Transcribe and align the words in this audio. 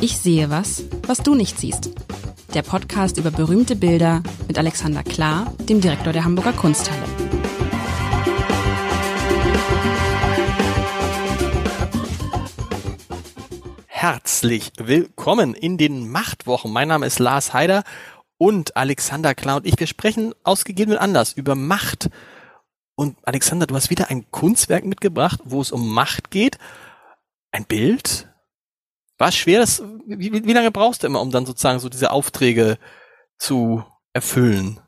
Ich 0.00 0.18
sehe 0.18 0.50
was, 0.50 0.84
was 1.06 1.18
du 1.18 1.34
nicht 1.34 1.58
siehst. 1.58 1.90
Der 2.54 2.62
Podcast 2.62 3.18
über 3.18 3.30
berühmte 3.30 3.76
Bilder 3.76 4.22
mit 4.48 4.58
Alexander 4.58 5.02
Klar, 5.02 5.54
dem 5.68 5.80
Direktor 5.80 6.12
der 6.12 6.24
Hamburger 6.24 6.52
Kunsthalle. 6.52 7.02
Herzlich 13.86 14.72
willkommen 14.78 15.54
in 15.54 15.76
den 15.76 16.08
Machtwochen. 16.10 16.72
Mein 16.72 16.88
Name 16.88 17.06
ist 17.06 17.18
Lars 17.18 17.52
Heider 17.52 17.84
und 18.38 18.76
Alexander 18.76 19.34
Klar 19.34 19.58
und 19.58 19.66
ich. 19.66 19.78
Wir 19.78 19.86
sprechen 19.86 20.34
ausgegeben 20.42 20.96
Anlass 20.96 21.34
über 21.34 21.54
Macht. 21.54 22.08
Und 22.94 23.18
Alexander, 23.22 23.66
du 23.66 23.74
hast 23.74 23.90
wieder 23.90 24.08
ein 24.08 24.30
Kunstwerk 24.30 24.86
mitgebracht, 24.86 25.40
wo 25.44 25.60
es 25.60 25.70
um 25.72 25.92
Macht 25.92 26.30
geht. 26.30 26.56
Ein 27.52 27.64
Bild. 27.64 28.28
War 29.18 29.28
es 29.28 29.36
schwer? 29.36 29.60
Das, 29.60 29.82
wie, 30.06 30.32
wie 30.32 30.52
lange 30.52 30.70
brauchst 30.70 31.02
du 31.02 31.06
immer, 31.06 31.20
um 31.20 31.30
dann 31.30 31.46
sozusagen 31.46 31.78
so 31.78 31.88
diese 31.88 32.10
Aufträge 32.10 32.78
zu 33.38 33.84
erfüllen? 34.12 34.80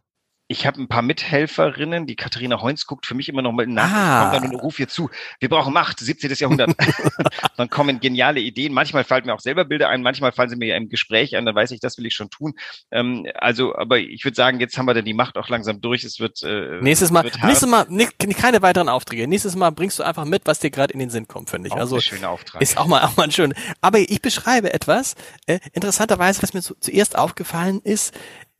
Ich 0.52 0.66
habe 0.66 0.80
ein 0.82 0.86
paar 0.86 1.00
Mithelferinnen. 1.00 2.06
Die 2.06 2.14
Katharina 2.14 2.60
Heunz 2.60 2.84
guckt 2.84 3.06
für 3.06 3.14
mich 3.14 3.30
immer 3.30 3.40
noch 3.40 3.52
mal 3.52 3.66
nach. 3.66 3.90
Ah. 3.90 4.30
Kommt 4.30 4.44
dann 4.44 4.54
und 4.54 4.60
ruft 4.60 4.78
ihr 4.78 4.88
zu. 4.88 5.08
Wir 5.40 5.48
brauchen 5.48 5.72
Macht, 5.72 5.98
17. 5.98 6.30
Jahrhundert. 6.34 6.76
dann 7.56 7.70
kommen 7.70 8.00
geniale 8.00 8.38
Ideen. 8.40 8.74
Manchmal 8.74 9.04
fallen 9.04 9.24
mir 9.24 9.32
auch 9.32 9.40
selber 9.40 9.64
Bilder 9.64 9.88
ein. 9.88 10.02
Manchmal 10.02 10.30
fallen 10.32 10.50
sie 10.50 10.56
mir 10.56 10.76
im 10.76 10.90
Gespräch 10.90 11.34
ein. 11.36 11.46
Dann 11.46 11.54
weiß 11.54 11.70
ich, 11.70 11.80
das 11.80 11.96
will 11.96 12.04
ich 12.04 12.14
schon 12.14 12.28
tun. 12.28 12.52
Ähm, 12.90 13.26
also, 13.34 13.74
aber 13.74 13.98
ich 13.98 14.24
würde 14.24 14.34
sagen, 14.34 14.60
jetzt 14.60 14.76
haben 14.76 14.84
wir 14.84 14.92
dann 14.92 15.06
die 15.06 15.14
Macht 15.14 15.38
auch 15.38 15.48
langsam 15.48 15.80
durch. 15.80 16.04
Es 16.04 16.20
wird 16.20 16.42
äh, 16.42 16.82
nächstes 16.82 17.10
Mal. 17.10 17.24
Wird 17.24 17.42
nächstes 17.42 17.68
Mal 17.68 17.86
ne, 17.88 18.08
keine 18.34 18.60
weiteren 18.60 18.90
Aufträge. 18.90 19.26
Nächstes 19.26 19.56
Mal 19.56 19.70
bringst 19.70 19.98
du 19.98 20.02
einfach 20.02 20.26
mit, 20.26 20.42
was 20.44 20.58
dir 20.58 20.70
gerade 20.70 20.92
in 20.92 20.98
den 20.98 21.08
Sinn 21.08 21.26
kommt, 21.28 21.48
finde 21.48 21.68
ich. 21.68 21.72
Auch 21.72 21.78
also 21.78 21.96
ein 21.96 22.02
schöner 22.02 22.28
Auftrag. 22.28 22.60
ist 22.60 22.76
auch 22.76 22.86
mal 22.86 23.02
auch 23.04 23.16
mal 23.16 23.24
ein 23.24 23.32
schön. 23.32 23.54
Aber 23.80 24.00
ich 24.00 24.20
beschreibe 24.20 24.74
etwas. 24.74 25.14
Äh, 25.46 25.60
interessanterweise, 25.72 26.42
was 26.42 26.52
mir 26.52 26.60
zu, 26.60 26.74
zuerst 26.78 27.16
aufgefallen 27.16 27.80
ist, 27.82 28.12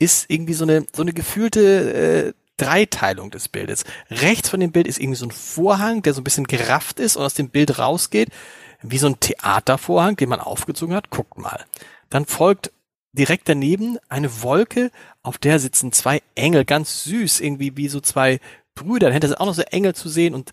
ist 0.03 0.27
irgendwie 0.29 0.55
so 0.55 0.65
eine 0.65 0.87
so 0.93 1.03
eine 1.03 1.13
gefühlte 1.13 1.95
äh, 1.95 2.33
Dreiteilung 2.57 3.31
des 3.31 3.49
Bildes. 3.49 3.85
Rechts 4.11 4.49
von 4.49 4.61
dem 4.61 4.73
Bild 4.73 4.87
ist 4.87 4.99
irgendwie 4.99 5.17
so 5.17 5.27
ein 5.27 5.31
Vorhang, 5.31 6.03
der 6.03 6.13
so 6.13 6.21
ein 6.21 6.25
bisschen 6.25 6.47
gerafft 6.47 7.01
ist 7.01 7.17
und 7.17 7.25
aus 7.25 7.35
dem 7.35 7.49
Bild 7.49 7.79
rausgeht, 7.79 8.29
wie 8.83 8.99
so 8.99 9.07
ein 9.07 9.21
Theatervorhang, 9.21 10.17
den 10.17 10.29
man 10.29 10.41
aufgezogen 10.41 10.95
hat. 10.95 11.11
Guckt 11.11 11.39
mal. 11.39 11.65
Dann 12.11 12.27
folgt 12.27 12.73
direkt 13.13 13.49
daneben 13.49 13.99
eine 14.09 14.43
Wolke, 14.43 14.91
auf 15.23 15.39
der 15.39 15.59
sitzen 15.59 15.93
zwei 15.93 16.23
Engel, 16.35 16.65
ganz 16.65 17.05
süß, 17.05 17.41
irgendwie 17.41 17.77
wie 17.77 17.89
so 17.89 18.01
zwei 18.01 18.41
Brüder. 18.75 19.09
Dahinter 19.09 19.29
sind 19.29 19.41
auch 19.41 19.47
noch 19.47 19.55
so 19.55 19.63
Engel 19.63 19.95
zu 19.95 20.09
sehen 20.09 20.35
und 20.35 20.51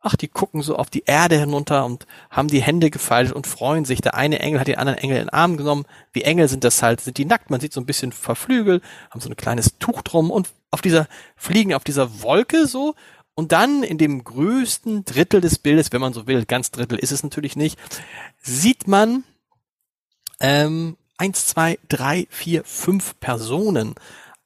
ach, 0.00 0.16
die 0.16 0.28
gucken 0.28 0.62
so 0.62 0.76
auf 0.76 0.90
die 0.90 1.04
Erde 1.04 1.38
hinunter 1.38 1.84
und 1.84 2.06
haben 2.30 2.48
die 2.48 2.62
Hände 2.62 2.90
gefaltet 2.90 3.34
und 3.34 3.46
freuen 3.46 3.84
sich. 3.84 4.00
Der 4.00 4.14
eine 4.14 4.38
Engel 4.40 4.60
hat 4.60 4.68
den 4.68 4.78
anderen 4.78 4.98
Engel 4.98 5.18
in 5.18 5.24
den 5.24 5.30
Arm 5.30 5.56
genommen. 5.56 5.84
Wie 6.12 6.22
Engel 6.22 6.48
sind 6.48 6.64
das 6.64 6.82
halt, 6.82 7.00
sind 7.00 7.18
die 7.18 7.26
nackt, 7.26 7.50
man 7.50 7.60
sieht 7.60 7.72
so 7.72 7.80
ein 7.80 7.86
bisschen 7.86 8.12
verflügelt, 8.12 8.82
haben 9.10 9.20
so 9.20 9.28
ein 9.28 9.36
kleines 9.36 9.78
Tuch 9.78 10.02
drum 10.02 10.30
und 10.30 10.48
auf 10.70 10.80
dieser, 10.80 11.06
fliegen 11.36 11.74
auf 11.74 11.84
dieser 11.84 12.22
Wolke 12.22 12.66
so. 12.66 12.94
Und 13.34 13.52
dann 13.52 13.82
in 13.82 13.98
dem 13.98 14.24
größten 14.24 15.04
Drittel 15.04 15.40
des 15.40 15.58
Bildes, 15.58 15.92
wenn 15.92 16.00
man 16.00 16.12
so 16.12 16.26
will, 16.26 16.44
ganz 16.44 16.70
Drittel 16.70 16.98
ist 16.98 17.12
es 17.12 17.22
natürlich 17.22 17.56
nicht, 17.56 17.78
sieht 18.42 18.88
man 18.88 19.24
ähm, 20.40 20.96
eins, 21.18 21.46
zwei, 21.46 21.78
drei, 21.88 22.26
vier, 22.30 22.64
fünf 22.64 23.18
Personen. 23.20 23.94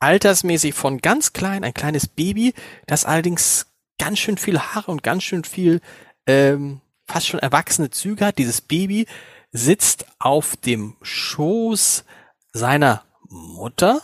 Altersmäßig 0.00 0.74
von 0.74 0.98
ganz 0.98 1.32
klein, 1.32 1.64
ein 1.64 1.74
kleines 1.74 2.08
Baby, 2.08 2.52
das 2.86 3.04
allerdings 3.04 3.66
ganz 3.98 4.18
schön 4.18 4.36
viel 4.36 4.58
Haare 4.58 4.90
und 4.90 5.02
ganz 5.02 5.22
schön 5.22 5.44
viel 5.44 5.80
ähm, 6.26 6.80
fast 7.06 7.28
schon 7.28 7.40
erwachsene 7.40 7.90
Züge 7.90 8.26
hat. 8.26 8.38
Dieses 8.38 8.60
Baby 8.60 9.06
sitzt 9.52 10.06
auf 10.18 10.56
dem 10.56 10.96
Schoß 11.02 12.04
seiner 12.52 13.04
Mutter 13.28 14.02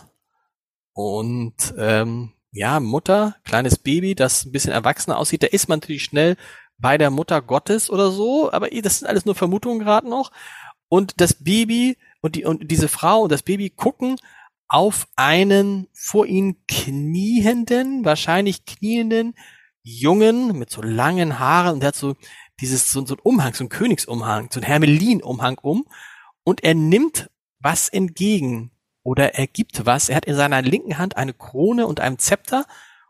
und 0.93 1.55
ähm, 1.77 2.33
ja, 2.51 2.79
Mutter, 2.79 3.35
kleines 3.43 3.77
Baby, 3.77 4.13
das 4.13 4.45
ein 4.45 4.51
bisschen 4.51 4.73
erwachsener 4.73 5.17
aussieht, 5.17 5.43
da 5.43 5.47
ist 5.47 5.69
man 5.69 5.79
natürlich 5.79 6.03
schnell 6.03 6.35
bei 6.77 6.97
der 6.97 7.09
Mutter 7.09 7.41
Gottes 7.41 7.89
oder 7.89 8.11
so, 8.11 8.51
aber 8.51 8.69
das 8.69 8.99
sind 8.99 9.07
alles 9.07 9.25
nur 9.25 9.35
Vermutungen 9.35 9.79
gerade 9.79 10.09
noch. 10.09 10.31
Und 10.89 11.21
das 11.21 11.33
Baby 11.33 11.97
und 12.21 12.35
die 12.35 12.43
und 12.43 12.69
diese 12.69 12.89
Frau 12.89 13.21
und 13.21 13.31
das 13.31 13.43
Baby 13.43 13.69
gucken 13.69 14.17
auf 14.67 15.07
einen 15.15 15.87
vor 15.93 16.25
ihnen 16.25 16.65
knienden, 16.67 18.03
wahrscheinlich 18.03 18.65
knienden 18.65 19.35
Jungen 19.83 20.57
mit 20.57 20.69
so 20.69 20.81
langen 20.81 21.39
Haaren 21.39 21.73
und 21.73 21.79
der 21.81 21.87
hat 21.87 21.95
so 21.95 22.15
dieses, 22.59 22.91
so, 22.91 23.05
so 23.05 23.15
ein 23.15 23.21
Umhang, 23.23 23.53
so 23.53 23.63
ein 23.63 23.69
Königsumhang, 23.69 24.49
so 24.51 24.59
ein 24.59 24.65
Hermelin-Umhang 24.65 25.57
um 25.59 25.85
und 26.43 26.63
er 26.63 26.75
nimmt 26.75 27.29
was 27.59 27.89
entgegen 27.89 28.71
oder 29.03 29.35
er 29.35 29.47
gibt 29.47 29.85
was. 29.85 30.09
Er 30.09 30.17
hat 30.17 30.25
in 30.25 30.35
seiner 30.35 30.61
linken 30.61 30.97
Hand 30.97 31.17
eine 31.17 31.33
Krone 31.33 31.87
und 31.87 31.99
einen 31.99 32.19
Zepter 32.19 32.65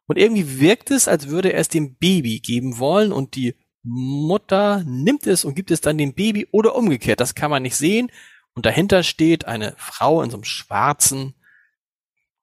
und 0.07 0.17
irgendwie 0.17 0.59
wirkt 0.59 0.91
es, 0.91 1.07
als 1.07 1.27
würde 1.27 1.53
er 1.53 1.59
es 1.59 1.69
dem 1.69 1.95
Baby 1.95 2.39
geben 2.39 2.79
wollen 2.79 3.11
und 3.11 3.35
die 3.35 3.55
Mutter 3.83 4.83
nimmt 4.85 5.25
es 5.25 5.43
und 5.43 5.55
gibt 5.55 5.71
es 5.71 5.81
dann 5.81 5.97
dem 5.97 6.13
Baby 6.13 6.47
oder 6.51 6.75
umgekehrt. 6.75 7.19
Das 7.19 7.35
kann 7.35 7.49
man 7.49 7.63
nicht 7.63 7.75
sehen. 7.75 8.11
Und 8.53 8.65
dahinter 8.65 9.03
steht 9.03 9.45
eine 9.45 9.73
Frau 9.77 10.21
in 10.21 10.29
so 10.29 10.37
einem 10.37 10.43
schwarzen 10.43 11.35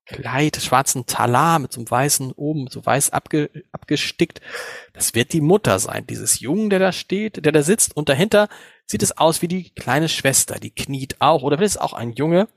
Kleid, 0.09 0.57
schwarzen 0.57 1.05
Talar 1.05 1.59
mit 1.59 1.73
so 1.73 1.81
einem 1.81 1.91
weißen 1.91 2.33
oben, 2.33 2.69
so 2.69 2.85
weiß 2.85 3.11
abge, 3.11 3.51
abgestickt. 3.73 4.41
Das 4.95 5.15
wird 5.15 5.35
die 5.35 5.43
Mutter 5.43 5.79
sein, 5.79 6.07
dieses 6.07 6.41
Jungen, 6.41 6.71
der 6.71 6.79
da 6.79 6.93
steht, 6.93 7.45
der 7.45 7.53
da 7.53 7.63
sitzt. 7.63 7.95
Und 7.95 8.09
dahinter 8.09 8.49
sieht 8.87 9.03
es 9.03 9.19
aus 9.19 9.43
wie 9.43 9.49
die 9.49 9.71
kleine 9.71 10.09
Schwester, 10.09 10.59
die 10.59 10.71
kniet 10.71 11.17
auch. 11.21 11.43
Oder 11.43 11.61
ist 11.61 11.73
es 11.73 11.77
auch 11.77 11.93
ein 11.93 12.13
Junge? 12.13 12.49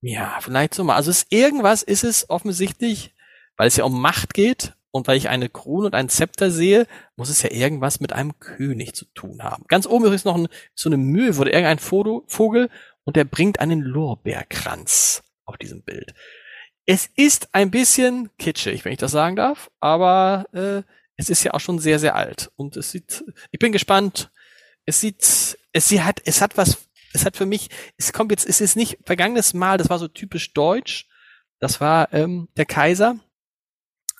Ja, 0.00 0.38
vielleicht 0.40 0.74
so 0.74 0.82
mal. 0.82 0.96
Also 0.96 1.10
ist 1.10 1.26
irgendwas 1.30 1.82
ist 1.82 2.04
es 2.04 2.30
offensichtlich, 2.30 3.14
weil 3.56 3.68
es 3.68 3.76
ja 3.76 3.84
um 3.84 4.00
Macht 4.00 4.32
geht 4.32 4.74
und 4.90 5.06
weil 5.06 5.18
ich 5.18 5.28
eine 5.28 5.50
Krone 5.50 5.86
und 5.86 5.94
einen 5.94 6.08
Zepter 6.08 6.50
sehe, 6.50 6.86
muss 7.16 7.28
es 7.28 7.42
ja 7.42 7.50
irgendwas 7.50 8.00
mit 8.00 8.14
einem 8.14 8.38
König 8.38 8.94
zu 8.94 9.04
tun 9.14 9.42
haben. 9.42 9.64
Ganz 9.68 9.86
oben 9.86 10.10
ist 10.12 10.24
noch 10.24 10.36
ein, 10.36 10.48
so 10.74 10.88
eine 10.88 10.96
Mühe, 10.96 11.36
wurde 11.36 11.50
irgendein 11.50 11.78
Vogel 11.78 12.70
und 13.04 13.16
der 13.16 13.24
bringt 13.24 13.60
einen 13.60 13.80
Lorbeerkranz 13.80 15.22
auf 15.44 15.58
diesem 15.58 15.82
Bild. 15.82 16.14
Es 16.86 17.08
ist 17.14 17.54
ein 17.54 17.70
bisschen 17.70 18.30
kitschig, 18.38 18.84
wenn 18.84 18.92
ich 18.92 18.98
das 18.98 19.12
sagen 19.12 19.36
darf, 19.36 19.70
aber 19.80 20.46
äh, 20.52 20.82
es 21.16 21.30
ist 21.30 21.44
ja 21.44 21.54
auch 21.54 21.60
schon 21.60 21.78
sehr, 21.78 21.98
sehr 21.98 22.16
alt. 22.16 22.50
Und 22.56 22.76
es 22.76 22.90
sieht, 22.90 23.24
ich 23.50 23.58
bin 23.58 23.72
gespannt. 23.72 24.30
Es 24.84 25.00
sieht, 25.00 25.22
es 25.72 25.88
sie 25.88 26.02
hat, 26.02 26.20
es 26.24 26.40
hat 26.40 26.56
was, 26.56 26.88
es 27.12 27.24
hat 27.24 27.36
für 27.36 27.46
mich, 27.46 27.68
es 27.96 28.12
kommt 28.12 28.32
jetzt, 28.32 28.46
es 28.46 28.60
ist 28.60 28.74
nicht 28.74 28.98
vergangenes 29.04 29.54
Mal, 29.54 29.78
das 29.78 29.90
war 29.90 29.98
so 29.98 30.08
typisch 30.08 30.52
deutsch. 30.54 31.08
Das 31.60 31.80
war 31.80 32.12
ähm, 32.12 32.48
der 32.56 32.66
Kaiser. 32.66 33.20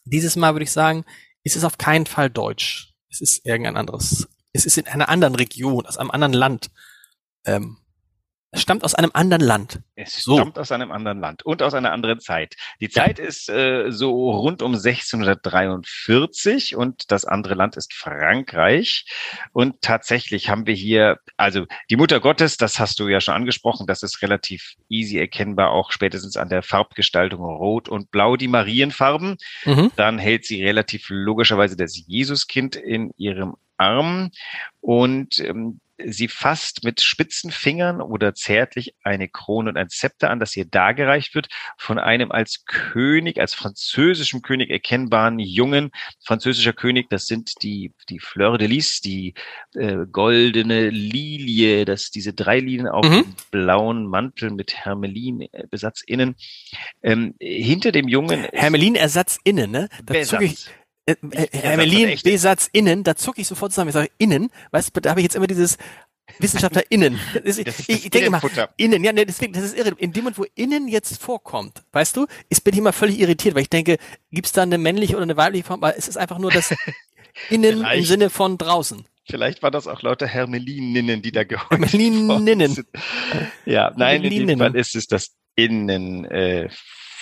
Dieses 0.04 0.36
Mal 0.36 0.54
würde 0.54 0.64
ich 0.64 0.70
sagen, 0.70 1.04
ist 1.42 1.56
es 1.56 1.64
auf 1.64 1.78
keinen 1.78 2.06
Fall 2.06 2.30
deutsch. 2.30 2.94
Es 3.10 3.20
ist 3.20 3.44
irgendein 3.44 3.76
anderes. 3.76 4.28
Es 4.52 4.64
ist 4.64 4.78
in 4.78 4.86
einer 4.86 5.08
anderen 5.08 5.34
Region, 5.34 5.86
aus 5.86 5.98
einem 5.98 6.12
anderen 6.12 6.34
Land. 6.34 6.70
Ähm, 7.44 7.78
es 8.54 8.60
stammt 8.60 8.84
aus 8.84 8.94
einem 8.94 9.12
anderen 9.14 9.42
Land. 9.42 9.80
Es 9.94 10.22
so. 10.22 10.36
stammt 10.36 10.58
aus 10.58 10.70
einem 10.72 10.92
anderen 10.92 11.20
Land 11.20 11.42
und 11.42 11.62
aus 11.62 11.72
einer 11.72 11.90
anderen 11.90 12.20
Zeit. 12.20 12.54
Die 12.82 12.90
Zeit 12.90 13.18
ja. 13.18 13.24
ist 13.24 13.48
äh, 13.48 13.90
so 13.90 14.30
rund 14.30 14.60
um 14.60 14.74
1643 14.74 16.76
und 16.76 17.10
das 17.10 17.24
andere 17.24 17.54
Land 17.54 17.78
ist 17.78 17.94
Frankreich. 17.94 19.06
Und 19.52 19.80
tatsächlich 19.80 20.50
haben 20.50 20.66
wir 20.66 20.74
hier, 20.74 21.16
also 21.38 21.64
die 21.88 21.96
Mutter 21.96 22.20
Gottes, 22.20 22.58
das 22.58 22.78
hast 22.78 23.00
du 23.00 23.08
ja 23.08 23.22
schon 23.22 23.34
angesprochen, 23.34 23.86
das 23.86 24.02
ist 24.02 24.20
relativ 24.20 24.74
easy 24.90 25.18
erkennbar, 25.18 25.70
auch 25.70 25.90
spätestens 25.90 26.36
an 26.36 26.50
der 26.50 26.62
Farbgestaltung 26.62 27.42
Rot 27.42 27.88
und 27.88 28.10
Blau, 28.10 28.36
die 28.36 28.48
Marienfarben. 28.48 29.38
Mhm. 29.64 29.92
Dann 29.96 30.18
hält 30.18 30.44
sie 30.44 30.62
relativ 30.62 31.06
logischerweise 31.08 31.74
das 31.74 31.98
Jesuskind 32.06 32.76
in 32.76 33.12
ihrem 33.16 33.56
Arm 33.82 34.30
und 34.80 35.38
ähm, 35.40 35.80
sie 36.06 36.28
fasst 36.28 36.84
mit 36.84 37.00
spitzen 37.00 37.50
Fingern 37.50 38.00
oder 38.00 38.34
zärtlich 38.34 38.94
eine 39.02 39.28
Krone 39.28 39.70
und 39.70 39.76
ein 39.76 39.88
Zepter 39.88 40.30
an, 40.30 40.40
das 40.40 40.56
ihr 40.56 40.64
dargereicht 40.64 41.34
wird 41.34 41.48
von 41.76 41.98
einem 41.98 42.32
als 42.32 42.64
König, 42.64 43.40
als 43.40 43.54
französischem 43.54 44.42
König 44.42 44.70
erkennbaren 44.70 45.38
jungen 45.38 45.90
französischer 46.24 46.72
König. 46.72 47.08
Das 47.10 47.26
sind 47.26 47.62
die, 47.62 47.92
die 48.08 48.18
Fleur 48.18 48.58
de 48.58 48.68
Lis, 48.68 49.00
die 49.00 49.34
äh, 49.74 49.98
goldene 50.10 50.90
Lilie, 50.90 51.84
das, 51.84 52.10
diese 52.10 52.32
drei 52.32 52.58
Linien 52.58 52.88
auf 52.88 53.06
mhm. 53.08 53.22
dem 53.22 53.34
blauen 53.50 54.06
Mantel 54.06 54.50
mit 54.50 54.74
Hermelin-Besatz 54.74 56.02
innen. 56.06 56.36
Ähm, 57.02 57.34
hinter 57.40 57.92
dem 57.92 58.08
Jungen. 58.08 58.44
Hermelin-Ersatz 58.52 59.38
innen, 59.44 59.70
ne? 59.70 59.88
Da 60.04 60.22
zucke 60.22 60.44
ich, 60.44 60.68
äh, 61.06 61.14
äh, 61.30 61.48
Hermelin, 61.52 62.18
B-Satz 62.22 62.68
innen, 62.72 63.04
da 63.04 63.16
zucke 63.16 63.40
ich 63.40 63.48
sofort 63.48 63.72
zusammen. 63.72 63.88
Ich 63.88 63.94
sage 63.94 64.10
innen, 64.18 64.50
weißt 64.70 64.96
du, 64.96 65.00
da 65.00 65.10
habe 65.10 65.20
ich 65.20 65.24
jetzt 65.24 65.34
immer 65.34 65.46
dieses 65.46 65.76
Wissenschaftler 66.38 66.82
innen. 66.90 67.18
Das, 67.44 67.58
ich, 67.58 67.88
ich 67.88 68.10
denke 68.10 68.26
immer, 68.26 68.40
innen, 68.76 69.02
ja, 69.02 69.12
ne, 69.12 69.26
deswegen, 69.26 69.52
das 69.52 69.64
ist 69.64 69.76
irre. 69.76 69.94
In 69.98 70.12
dem 70.12 70.24
Moment, 70.24 70.38
wo 70.38 70.46
innen 70.54 70.88
jetzt 70.88 71.20
vorkommt, 71.20 71.82
weißt 71.92 72.16
du, 72.16 72.26
ist, 72.48 72.62
bin 72.62 72.74
ich 72.74 72.78
immer 72.78 72.92
völlig 72.92 73.18
irritiert, 73.18 73.54
weil 73.54 73.62
ich 73.62 73.70
denke, 73.70 73.98
gibt 74.30 74.46
es 74.46 74.52
da 74.52 74.62
eine 74.62 74.78
männliche 74.78 75.14
oder 75.14 75.24
eine 75.24 75.36
weibliche 75.36 75.64
Form? 75.64 75.82
Aber 75.82 75.96
es 75.96 76.08
ist 76.08 76.16
einfach 76.16 76.38
nur 76.38 76.50
das 76.50 76.74
innen 77.50 77.78
Vielleicht. 77.78 77.98
im 77.98 78.04
Sinne 78.04 78.30
von 78.30 78.58
draußen. 78.58 79.04
Vielleicht 79.24 79.62
war 79.62 79.70
das 79.70 79.86
auch 79.86 80.02
lauter 80.02 80.26
Hermelininnen, 80.26 81.22
die 81.22 81.32
da 81.32 81.44
geholfen 81.44 81.84
Hermelininnen. 81.84 82.86
Ja, 83.64 83.92
nein, 83.96 84.24
in 84.24 84.46
dem 84.46 84.58
Fall 84.58 84.76
ist 84.76 84.94
es 84.96 85.06
das 85.06 85.34
Innen, 85.54 86.24
äh, 86.24 86.68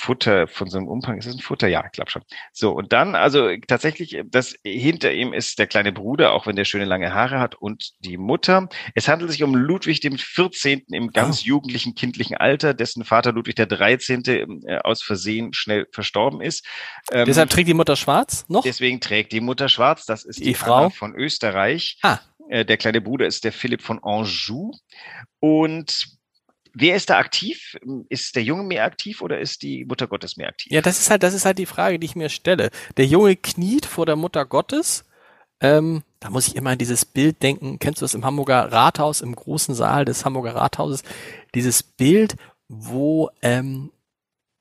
Futter 0.00 0.48
von 0.48 0.70
so 0.70 0.78
einem 0.78 0.88
Umfang. 0.88 1.18
Ist 1.18 1.26
es 1.26 1.34
ein 1.34 1.40
Futter? 1.40 1.68
Ja, 1.68 1.84
ich 1.84 1.92
glaube 1.92 2.10
schon. 2.10 2.22
So, 2.52 2.72
und 2.72 2.92
dann, 2.94 3.14
also 3.14 3.50
tatsächlich, 3.68 4.22
das 4.24 4.54
hinter 4.64 5.12
ihm 5.12 5.34
ist 5.34 5.58
der 5.58 5.66
kleine 5.66 5.92
Bruder, 5.92 6.32
auch 6.32 6.46
wenn 6.46 6.56
der 6.56 6.64
schöne 6.64 6.86
lange 6.86 7.12
Haare 7.12 7.38
hat, 7.38 7.54
und 7.54 7.90
die 7.98 8.16
Mutter. 8.16 8.70
Es 8.94 9.08
handelt 9.08 9.30
sich 9.30 9.42
um 9.42 9.54
Ludwig 9.54 10.00
dem 10.00 10.16
14. 10.16 10.84
im 10.90 11.10
ganz 11.10 11.42
oh. 11.42 11.44
jugendlichen, 11.44 11.94
kindlichen 11.94 12.38
Alter, 12.38 12.72
dessen 12.72 13.04
Vater 13.04 13.32
Ludwig 13.32 13.56
der 13.56 13.66
13. 13.66 14.24
Äh, 14.24 14.78
aus 14.78 15.02
Versehen 15.02 15.52
schnell 15.52 15.86
verstorben 15.92 16.40
ist. 16.40 16.66
Ähm, 17.12 17.26
Deshalb 17.26 17.50
trägt 17.50 17.68
die 17.68 17.74
Mutter 17.74 17.96
schwarz 17.96 18.46
noch? 18.48 18.62
Deswegen 18.62 19.00
trägt 19.00 19.32
die 19.32 19.40
Mutter 19.40 19.68
schwarz. 19.68 20.06
Das 20.06 20.24
ist 20.24 20.38
die, 20.38 20.44
die 20.44 20.54
Frau 20.54 20.76
Anna 20.76 20.90
von 20.90 21.14
Österreich. 21.14 21.98
Ah. 22.02 22.18
Der 22.48 22.76
kleine 22.78 23.00
Bruder 23.00 23.26
ist 23.26 23.44
der 23.44 23.52
Philipp 23.52 23.82
von 23.82 24.00
Anjou. 24.02 24.72
Und 25.40 26.19
Wer 26.72 26.96
ist 26.96 27.10
da 27.10 27.18
aktiv? 27.18 27.76
Ist 28.08 28.36
der 28.36 28.42
Junge 28.42 28.62
mehr 28.62 28.84
aktiv 28.84 29.22
oder 29.22 29.38
ist 29.38 29.62
die 29.62 29.84
Mutter 29.84 30.06
Gottes 30.06 30.36
mehr 30.36 30.48
aktiv? 30.48 30.72
Ja, 30.72 30.80
das 30.80 31.00
ist 31.00 31.10
halt, 31.10 31.22
das 31.22 31.34
ist 31.34 31.44
halt 31.44 31.58
die 31.58 31.66
Frage, 31.66 31.98
die 31.98 32.04
ich 32.04 32.16
mir 32.16 32.28
stelle. 32.28 32.70
Der 32.96 33.06
Junge 33.06 33.36
kniet 33.36 33.86
vor 33.86 34.06
der 34.06 34.16
Mutter 34.16 34.44
Gottes. 34.44 35.04
Ähm, 35.60 36.02
da 36.20 36.30
muss 36.30 36.48
ich 36.48 36.56
immer 36.56 36.70
an 36.70 36.78
dieses 36.78 37.04
Bild 37.04 37.42
denken. 37.42 37.78
Kennst 37.78 38.00
du 38.00 38.04
das 38.04 38.14
im 38.14 38.24
Hamburger 38.24 38.72
Rathaus, 38.72 39.20
im 39.20 39.34
großen 39.34 39.74
Saal 39.74 40.04
des 40.04 40.24
Hamburger 40.24 40.54
Rathauses? 40.54 41.02
Dieses 41.54 41.82
Bild, 41.82 42.36
wo 42.68 43.30
ähm, 43.42 43.90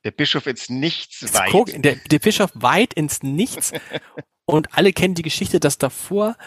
der 0.03 0.11
Bischof 0.11 0.47
ins 0.47 0.69
Nichts 0.69 1.33
weit. 1.33 1.51
Guck, 1.51 1.81
der, 1.81 1.95
der 1.95 2.19
Bischof 2.19 2.51
weit 2.53 2.93
ins 2.93 3.21
Nichts. 3.23 3.71
und 4.45 4.75
alle 4.77 4.93
kennen 4.93 5.15
die 5.15 5.21
Geschichte, 5.21 5.59
dass 5.59 5.77
davor 5.77 6.37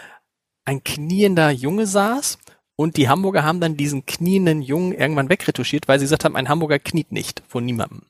ein 0.65 0.83
kniender 0.83 1.51
Junge 1.51 1.87
saß 1.87 2.37
und 2.75 2.97
die 2.97 3.09
Hamburger 3.09 3.43
haben 3.43 3.59
dann 3.59 3.77
diesen 3.77 4.05
knienden 4.05 4.61
Jungen 4.61 4.93
irgendwann 4.93 5.29
wegretuschiert, 5.29 5.87
weil 5.87 5.99
sie 5.99 6.05
gesagt 6.05 6.25
haben, 6.25 6.35
ein 6.35 6.49
Hamburger 6.49 6.79
kniet 6.79 7.11
nicht 7.11 7.43
vor 7.47 7.61
niemandem. 7.61 8.03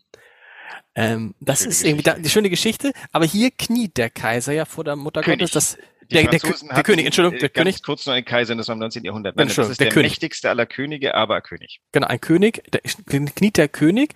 Ähm, 0.95 1.33
das 1.39 1.61
schöne 1.61 1.71
ist 1.71 1.83
irgendwie 1.83 2.03
da, 2.03 2.13
die 2.13 2.29
schöne 2.29 2.49
Geschichte, 2.49 2.93
aber 3.11 3.25
hier 3.25 3.51
kniet 3.51 3.97
der 3.97 4.09
Kaiser 4.09 4.53
ja 4.53 4.65
vor 4.65 4.83
der 4.83 4.95
Mutter 4.95 5.21
König. 5.21 5.39
Gottes. 5.39 5.51
Das, 5.51 5.77
der, 6.11 6.23
der, 6.23 6.39
der, 6.39 6.83
König, 6.83 7.05
Entschuldigung, 7.05 7.39
der 7.39 7.49
König. 7.49 7.81
kurz 7.81 8.05
noch 8.05 8.13
ein 8.13 8.25
Kaiser, 8.25 8.53
im 8.53 8.59
19. 8.79 9.03
Jahrhundert. 9.03 9.35
Nein, 9.35 9.47
das 9.47 9.57
ist 9.69 9.79
der, 9.79 9.89
der 9.89 10.03
mächtigste 10.03 10.49
aller 10.49 10.65
Könige, 10.65 11.15
aber 11.15 11.41
König. 11.41 11.81
Genau, 11.91 12.07
ein 12.07 12.21
König, 12.21 12.63
der 12.71 12.81
kniet 12.81 13.57
der 13.57 13.69
König. 13.69 14.13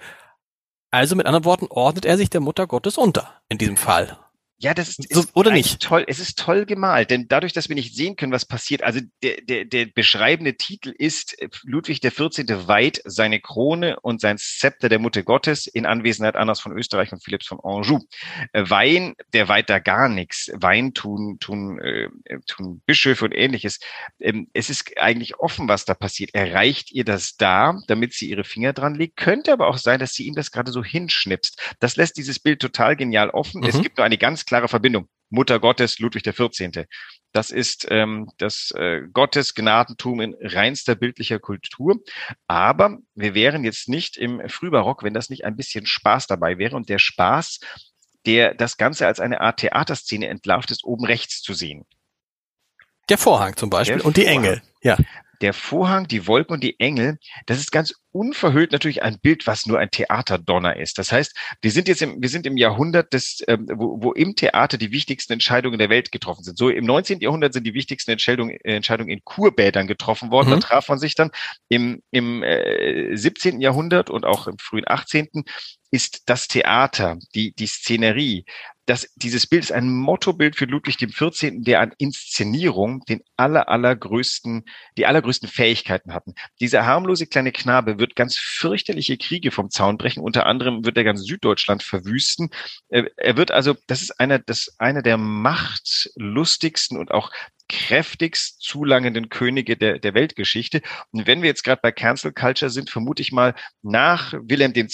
Also 0.91 1.15
mit 1.15 1.25
anderen 1.25 1.45
Worten 1.45 1.67
ordnet 1.69 2.05
er 2.05 2.17
sich 2.17 2.29
der 2.29 2.41
Mutter 2.41 2.67
Gottes 2.67 2.97
unter, 2.97 3.41
in 3.49 3.57
diesem 3.57 3.77
Fall. 3.77 4.17
Ja, 4.59 4.73
das 4.73 4.89
ist, 4.89 5.13
so, 5.13 5.19
ist 5.19 5.35
oder 5.35 5.51
nicht 5.51 5.79
toll. 5.81 6.03
Es 6.07 6.19
ist 6.19 6.39
toll 6.39 6.65
gemalt, 6.65 7.11
denn 7.11 7.27
dadurch, 7.27 7.53
dass 7.53 7.69
wir 7.69 7.75
nicht 7.75 7.95
sehen 7.95 8.15
können, 8.15 8.31
was 8.31 8.45
passiert, 8.45 8.81
also 8.81 8.99
der, 9.21 9.41
der, 9.41 9.65
der 9.65 9.85
beschreibende 9.85 10.55
Titel 10.55 10.95
ist 10.97 11.39
äh, 11.39 11.49
Ludwig 11.63 11.99
der 11.99 12.11
14. 12.11 12.47
weiht 12.67 12.99
seine 13.05 13.39
Krone 13.39 13.99
und 13.99 14.19
sein 14.19 14.39
Zepter 14.39 14.89
der 14.89 14.97
Mutter 14.97 15.21
Gottes 15.21 15.67
in 15.67 15.85
Anwesenheit 15.85 16.35
Annas 16.35 16.59
von 16.59 16.71
Österreich 16.71 17.11
und 17.11 17.23
Philipps 17.23 17.45
von 17.45 17.59
Anjou. 17.63 17.99
Äh, 18.51 18.67
Wein, 18.67 19.13
der 19.33 19.47
weiht 19.47 19.69
da 19.69 19.77
gar 19.77 20.09
nichts. 20.09 20.49
Wein 20.55 20.95
tun, 20.95 21.37
tun, 21.39 21.79
äh, 21.79 22.09
tun 22.47 22.81
Bischöfe 22.87 23.25
und 23.25 23.33
ähnliches. 23.33 23.79
Ähm, 24.19 24.49
es 24.53 24.71
ist 24.71 24.99
eigentlich 24.99 25.39
offen, 25.39 25.67
was 25.67 25.85
da 25.85 25.93
passiert. 25.93 26.33
Erreicht 26.33 26.91
ihr 26.91 27.05
das 27.05 27.37
da, 27.37 27.79
damit 27.87 28.13
sie 28.13 28.27
ihre 28.27 28.43
Finger 28.43 28.73
dran 28.73 28.95
legt? 28.95 29.17
Könnte 29.17 29.53
aber 29.53 29.67
auch 29.67 29.77
sein, 29.77 29.99
dass 29.99 30.13
sie 30.13 30.25
ihm 30.25 30.33
das 30.33 30.51
gerade 30.51 30.71
so 30.71 30.83
hinschnipst. 30.83 31.61
Das 31.79 31.95
lässt 31.95 32.17
dieses 32.17 32.39
Bild 32.39 32.59
total 32.59 32.95
genial 32.95 33.29
offen. 33.29 33.61
Mhm. 33.61 33.67
Es 33.67 33.79
gibt 33.79 33.97
nur 33.97 34.05
eine 34.05 34.17
ganz 34.17 34.46
klare 34.47 34.67
Verbindung. 34.67 35.07
Mutter 35.29 35.59
Gottes, 35.59 35.99
Ludwig 35.99 36.23
14. 36.23 36.85
Das 37.33 37.51
ist 37.51 37.85
ähm, 37.89 38.29
das 38.37 38.71
äh, 38.71 39.01
Gottesgnadentum 39.11 40.21
in 40.21 40.35
reinster 40.39 40.95
bildlicher 40.95 41.39
Kultur. 41.39 41.97
Aber 42.47 42.97
wir 43.13 43.33
wären 43.33 43.63
jetzt 43.63 43.89
nicht 43.89 44.17
im 44.17 44.41
Frühbarock, 44.47 45.03
wenn 45.03 45.13
das 45.13 45.29
nicht 45.29 45.45
ein 45.45 45.57
bisschen 45.57 45.85
Spaß 45.85 46.27
dabei 46.27 46.57
wäre. 46.57 46.75
Und 46.75 46.89
der 46.89 46.99
Spaß, 46.99 47.59
der 48.25 48.55
das 48.55 48.77
Ganze 48.77 49.05
als 49.05 49.19
eine 49.19 49.41
Art 49.41 49.59
Theaterszene 49.59 50.27
entlarvt, 50.27 50.71
ist 50.71 50.85
oben 50.85 51.05
rechts 51.05 51.41
zu 51.41 51.53
sehen. 51.53 51.85
Der 53.09 53.17
Vorhang 53.17 53.55
zum 53.55 53.69
Beispiel 53.69 53.97
der 53.97 54.05
und 54.05 54.17
die 54.17 54.25
Engel. 54.25 54.61
Ja 54.81 54.97
der 55.41 55.53
Vorhang, 55.53 56.07
die 56.07 56.27
Wolken 56.27 56.53
und 56.55 56.63
die 56.63 56.79
Engel, 56.79 57.19
das 57.45 57.59
ist 57.59 57.71
ganz 57.71 57.93
unverhüllt 58.11 58.71
natürlich 58.71 59.03
ein 59.03 59.19
Bild, 59.19 59.45
was 59.45 59.65
nur 59.65 59.77
ein 59.77 59.91
Theaterdonner 59.91 60.77
ist. 60.77 60.97
Das 60.97 61.11
heißt, 61.11 61.35
wir 61.61 61.71
sind 61.71 61.87
jetzt 61.87 62.01
im, 62.01 62.21
wir 62.21 62.29
sind 62.29 62.47
im 62.47 62.57
Jahrhundert 62.57 63.13
des, 63.13 63.43
ähm, 63.47 63.67
wo, 63.71 64.01
wo 64.01 64.11
im 64.13 64.35
Theater 64.35 64.77
die 64.77 64.91
wichtigsten 64.91 65.33
Entscheidungen 65.33 65.77
der 65.77 65.89
Welt 65.89 66.11
getroffen 66.11 66.43
sind. 66.43 66.57
So 66.57 66.69
im 66.69 66.85
19. 66.85 67.19
Jahrhundert 67.19 67.53
sind 67.53 67.65
die 67.65 67.73
wichtigsten 67.73 68.11
Entscheidungen, 68.11 68.57
Entscheidungen 68.63 69.11
in 69.11 69.23
Kurbädern 69.23 69.87
getroffen 69.87 70.31
worden. 70.31 70.49
Mhm. 70.49 70.53
Da 70.53 70.59
traf 70.59 70.89
man 70.89 70.97
sich 70.97 71.13
dann 71.13 71.31
im, 71.69 72.01
im 72.11 72.41
äh, 72.41 73.15
17. 73.15 73.61
Jahrhundert 73.61 74.09
und 74.09 74.25
auch 74.25 74.47
im 74.47 74.57
frühen 74.57 74.85
18 74.87 75.27
ist 75.91 76.23
das 76.25 76.47
Theater, 76.47 77.17
die, 77.35 77.53
die 77.53 77.67
Szenerie, 77.67 78.45
das, 78.87 79.11
dieses 79.15 79.45
Bild 79.45 79.63
ist 79.63 79.73
ein 79.73 79.89
Mottobild 79.89 80.55
für 80.55 80.63
Ludwig 80.63 80.97
XIV., 80.97 81.51
der 81.57 81.81
an 81.81 81.93
Inszenierung 81.97 83.03
den 83.05 83.21
aller, 83.35 83.67
allergrößten, 83.67 84.63
die 84.97 85.05
allergrößten 85.05 85.49
Fähigkeiten 85.49 86.13
hatten. 86.13 86.35
Dieser 86.61 86.85
harmlose 86.85 87.27
kleine 87.27 87.51
Knabe 87.51 87.99
wird 87.99 88.15
ganz 88.15 88.37
fürchterliche 88.37 89.17
Kriege 89.17 89.51
vom 89.51 89.69
Zaun 89.69 89.97
brechen. 89.97 90.23
Unter 90.23 90.45
anderem 90.45 90.85
wird 90.85 90.97
er 90.97 91.03
ganz 91.03 91.23
Süddeutschland 91.25 91.83
verwüsten. 91.83 92.49
Er 92.87 93.35
wird 93.35 93.51
also, 93.51 93.75
das 93.87 94.01
ist 94.01 94.19
einer, 94.21 94.39
das, 94.39 94.73
einer 94.77 95.01
der 95.01 95.17
machtlustigsten 95.17 96.97
und 96.97 97.11
auch 97.11 97.31
kräftigst 97.69 98.61
zulangenden 98.61 99.29
Könige 99.29 99.77
der, 99.77 99.99
der 99.99 100.13
Weltgeschichte. 100.13 100.81
Und 101.11 101.27
wenn 101.27 101.41
wir 101.41 101.49
jetzt 101.49 101.63
gerade 101.63 101.81
bei 101.81 101.91
Cancel 101.91 102.31
Culture 102.31 102.69
sind, 102.69 102.89
vermute 102.89 103.21
ich 103.21 103.31
mal, 103.31 103.55
nach 103.81 104.33
Wilhelm 104.33 104.73
II., 104.75 104.87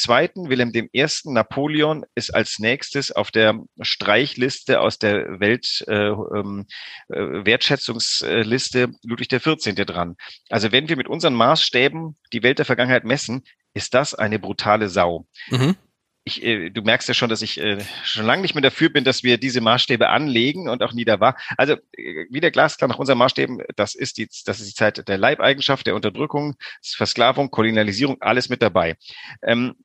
Wilhelm 0.50 0.72
I., 0.74 1.08
Napoleon 1.25 2.06
ist 2.16 2.34
als 2.34 2.60
nächstes 2.60 3.12
auf 3.12 3.31
der 3.31 3.60
Streichliste 3.81 4.80
aus 4.80 4.98
der 4.98 5.40
Welt 5.40 5.84
äh, 5.88 6.10
ähm, 6.10 6.66
äh, 7.10 7.46
Wertschätzungsliste 7.46 8.92
Ludwig 9.04 9.30
XIV. 9.30 9.76
dran. 9.86 10.16
Also 10.50 10.72
wenn 10.72 10.90
wir 10.90 10.98
mit 10.98 11.08
unseren 11.08 11.34
Maßstäben 11.34 12.18
die 12.31 12.44
Welt 12.44 12.60
der 12.60 12.66
Vergangenheit 12.66 13.04
messen, 13.04 13.44
ist 13.74 13.94
das 13.94 14.14
eine 14.14 14.40
brutale 14.40 14.90
Sau. 14.90 15.28
Mhm 15.50 15.76
ich, 16.25 16.44
äh, 16.44 16.70
du 16.70 16.81
merkst 16.81 17.08
ja 17.08 17.14
schon, 17.14 17.30
dass 17.30 17.42
ich 17.42 17.60
äh, 17.60 17.84
schon 18.04 18.25
lange 18.25 18.42
nicht 18.42 18.56
mehr 18.56 18.62
dafür 18.62 18.90
bin, 18.90 19.04
dass 19.04 19.24
wir 19.24 19.38
diese 19.38 19.62
Maßstäbe 19.62 20.10
anlegen 20.10 20.70
und 20.70 20.81
auch 20.81 20.94
nie 20.94 21.06
da 21.06 21.20
war. 21.20 21.38
Also 21.58 21.74
äh, 21.98 22.25
wieder 22.30 22.52
glasklar 22.52 22.88
nach 22.88 23.00
unseren 23.00 23.18
Maßstäben, 23.18 23.62
das 23.75 23.96
ist 23.96 24.18
die, 24.18 24.28
das 24.46 24.60
ist 24.60 24.70
die 24.70 24.75
Zeit 24.75 25.08
der 25.08 25.18
Leibeigenschaft, 25.18 25.86
der 25.86 25.96
Unterdrückung, 25.96 26.56
Versklavung, 26.81 27.52
Kolonialisierung, 27.52 28.21
alles 28.21 28.50
mit 28.50 28.62
dabei. 28.62 28.95
Ähm, 29.42 29.76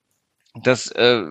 das 0.54 0.88
äh, 0.92 1.24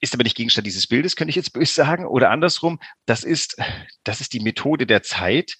ist 0.00 0.14
aber 0.14 0.24
nicht 0.24 0.36
Gegenstand 0.36 0.66
dieses 0.66 0.88
Bildes, 0.88 1.16
könnte 1.16 1.30
ich 1.30 1.36
jetzt 1.36 1.52
böse 1.52 1.72
sagen. 1.72 2.06
Oder 2.06 2.30
andersrum, 2.30 2.80
das 3.06 3.22
ist, 3.22 3.56
das 4.02 4.20
ist 4.20 4.32
die 4.32 4.40
Methode 4.40 4.86
der 4.86 5.02
Zeit, 5.02 5.56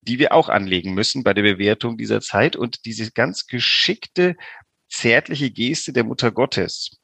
die 0.00 0.18
wir 0.18 0.32
auch 0.32 0.48
anlegen 0.48 0.94
müssen 0.94 1.22
bei 1.22 1.34
der 1.34 1.42
Bewertung 1.42 1.98
dieser 1.98 2.20
Zeit 2.20 2.56
und 2.56 2.86
diese 2.86 3.10
ganz 3.10 3.46
geschickte, 3.46 4.36
zärtliche 4.88 5.50
Geste 5.50 5.92
der 5.92 6.04
Mutter 6.04 6.32
Gottes 6.32 6.97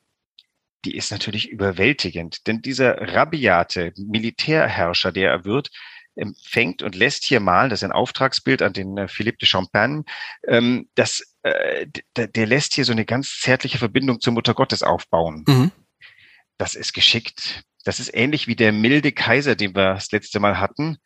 die 0.85 0.97
ist 0.97 1.11
natürlich 1.11 1.49
überwältigend. 1.49 2.47
Denn 2.47 2.63
dieser 2.63 3.15
rabiate 3.15 3.93
Militärherrscher, 3.97 5.13
der 5.13 5.31
er 5.31 5.45
wird, 5.45 5.71
empfängt 6.17 6.83
und 6.83 6.95
lässt 6.95 7.25
hier 7.25 7.41
malen, 7.41 7.71
das 7.71 7.81
ist 7.81 7.85
ein 7.85 7.93
Auftragsbild 7.93 8.63
an 8.63 8.73
den 8.73 8.97
äh, 8.97 9.09
Philippe 9.09 9.39
de 9.39 9.49
Champagne, 9.49 10.05
ähm, 10.47 10.89
das, 10.95 11.35
äh, 11.43 11.87
der, 12.17 12.29
der 12.29 12.47
lässt 12.47 12.75
hier 12.75 12.85
so 12.85 12.93
eine 12.93 13.05
ganz 13.05 13.41
zärtliche 13.41 13.79
Verbindung 13.79 14.21
zur 14.21 14.33
Mutter 14.33 14.55
Gottes 14.55 14.83
aufbauen. 14.83 15.45
Mhm. 15.47 15.73
Das 16.57 16.75
ist 16.77 16.93
geschickt. 16.93 17.65
Das 17.85 17.99
ist 17.99 18.15
ähnlich 18.15 18.47
wie 18.47 18.57
der 18.57 18.73
milde 18.73 19.13
Kaiser, 19.13 19.57
den 19.57 19.75
wir 19.75 19.95
das 19.95 20.13
letzte 20.13 20.41
Mal 20.41 20.59
hatten, 20.59 20.99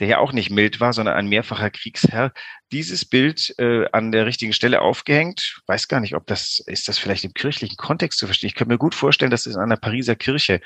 der 0.00 0.08
ja 0.08 0.18
auch 0.18 0.32
nicht 0.32 0.50
mild 0.50 0.80
war, 0.80 0.92
sondern 0.92 1.16
ein 1.16 1.28
mehrfacher 1.28 1.70
Kriegsherr, 1.70 2.32
dieses 2.72 3.04
Bild 3.04 3.54
äh, 3.58 3.86
an 3.92 4.12
der 4.12 4.26
richtigen 4.26 4.52
Stelle 4.52 4.80
aufgehängt. 4.80 5.60
Weiß 5.66 5.88
gar 5.88 6.00
nicht, 6.00 6.16
ob 6.16 6.26
das, 6.26 6.62
ist 6.66 6.88
das 6.88 6.98
vielleicht 6.98 7.24
im 7.24 7.34
kirchlichen 7.34 7.76
Kontext 7.76 8.18
zu 8.18 8.26
verstehen. 8.26 8.48
Ich 8.48 8.54
könnte 8.54 8.72
mir 8.72 8.78
gut 8.78 8.94
vorstellen, 8.94 9.30
dass 9.30 9.46
es 9.46 9.54
in 9.54 9.60
einer 9.60 9.76
Pariser 9.76 10.16
Kirche 10.16 10.60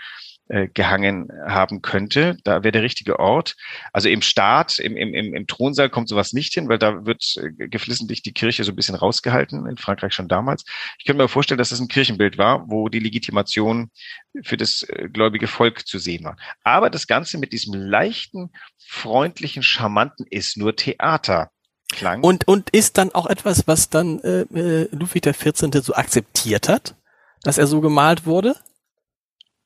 äh, 0.48 0.68
gehangen 0.68 1.28
haben 1.46 1.82
könnte. 1.82 2.38
Da 2.42 2.62
wäre 2.64 2.72
der 2.72 2.82
richtige 2.82 3.18
Ort. 3.18 3.54
Also 3.92 4.08
im 4.08 4.22
Staat, 4.22 4.78
im, 4.78 4.96
im, 4.96 5.12
im 5.34 5.46
Thronsaal 5.46 5.90
kommt 5.90 6.08
sowas 6.08 6.32
nicht 6.32 6.54
hin, 6.54 6.68
weil 6.68 6.78
da 6.78 7.04
wird 7.04 7.36
äh, 7.36 7.68
geflissentlich 7.68 8.22
die 8.22 8.32
Kirche 8.32 8.64
so 8.64 8.72
ein 8.72 8.76
bisschen 8.76 8.94
rausgehalten, 8.94 9.66
in 9.66 9.76
Frankreich 9.76 10.14
schon 10.14 10.28
damals. 10.28 10.64
Ich 10.98 11.04
könnte 11.04 11.22
mir 11.22 11.28
vorstellen, 11.28 11.58
dass 11.58 11.68
das 11.68 11.80
ein 11.80 11.88
Kirchenbild 11.88 12.38
war, 12.38 12.70
wo 12.70 12.88
die 12.88 12.98
Legitimation 12.98 13.90
für 14.42 14.56
das 14.56 14.82
äh, 14.82 15.08
gläubige 15.12 15.48
Volk 15.48 15.86
zu 15.86 15.98
sehen 15.98 16.24
war. 16.24 16.36
Aber 16.64 16.88
das 16.88 17.06
Ganze 17.06 17.36
mit 17.36 17.52
diesem 17.52 17.74
leichten, 17.74 18.50
freundlichen, 18.78 19.62
charmanten 19.62 20.26
ist 20.30 20.56
nur 20.56 20.76
Theater. 20.76 21.50
Klang. 21.90 22.22
Und, 22.22 22.48
und 22.48 22.70
ist 22.70 22.98
dann 22.98 23.14
auch 23.14 23.26
etwas, 23.26 23.66
was 23.66 23.88
dann 23.88 24.20
äh, 24.20 24.42
äh 24.54 24.88
Ludwig 24.92 25.22
XIV. 25.22 25.82
so 25.82 25.94
akzeptiert 25.94 26.68
hat, 26.68 26.94
dass 27.42 27.58
er 27.58 27.66
so 27.66 27.80
gemalt 27.80 28.26
wurde? 28.26 28.56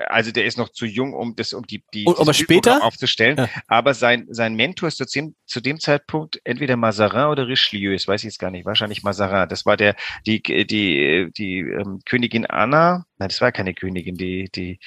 Also 0.09 0.30
der 0.30 0.44
ist 0.44 0.59
noch 0.59 0.71
zu 0.71 0.87
jung, 0.87 1.14
um 1.14 1.35
das, 1.37 1.52
um 1.52 1.66
die, 1.66 1.85
die 1.94 2.06
aber 2.06 2.35
später 2.35 2.85
aufzustellen. 2.85 3.37
Ja. 3.37 3.49
Aber 3.68 3.94
sein, 3.94 4.26
sein 4.30 4.54
Mentor 4.54 4.88
ist 4.88 4.97
zu 4.97 5.04
dem, 5.04 5.35
zu 5.47 5.61
dem 5.61 5.80
Zeitpunkt 5.80 6.40
entweder 6.44 6.76
Mazarin 6.76 7.26
oder 7.26 7.49
Richelieu, 7.49 7.92
das 7.92 8.09
weiß 8.09 8.23
ich 8.23 8.26
jetzt 8.26 8.38
gar 8.38 8.50
nicht, 8.50 8.66
wahrscheinlich 8.66 9.02
Mazarin. 9.02 9.49
Das 9.49 9.66
war 9.66 9.76
der, 9.76 9.97
die, 10.26 10.42
die, 10.42 10.66
die, 10.66 11.30
die 11.37 11.59
ähm, 11.59 12.00
Königin 12.04 12.47
Anna, 12.47 13.06
nein, 13.23 13.29
das 13.29 13.41
war 13.41 13.52
keine 13.52 13.75
Königin, 13.75 14.17
die, 14.17 14.50
die 14.55 14.79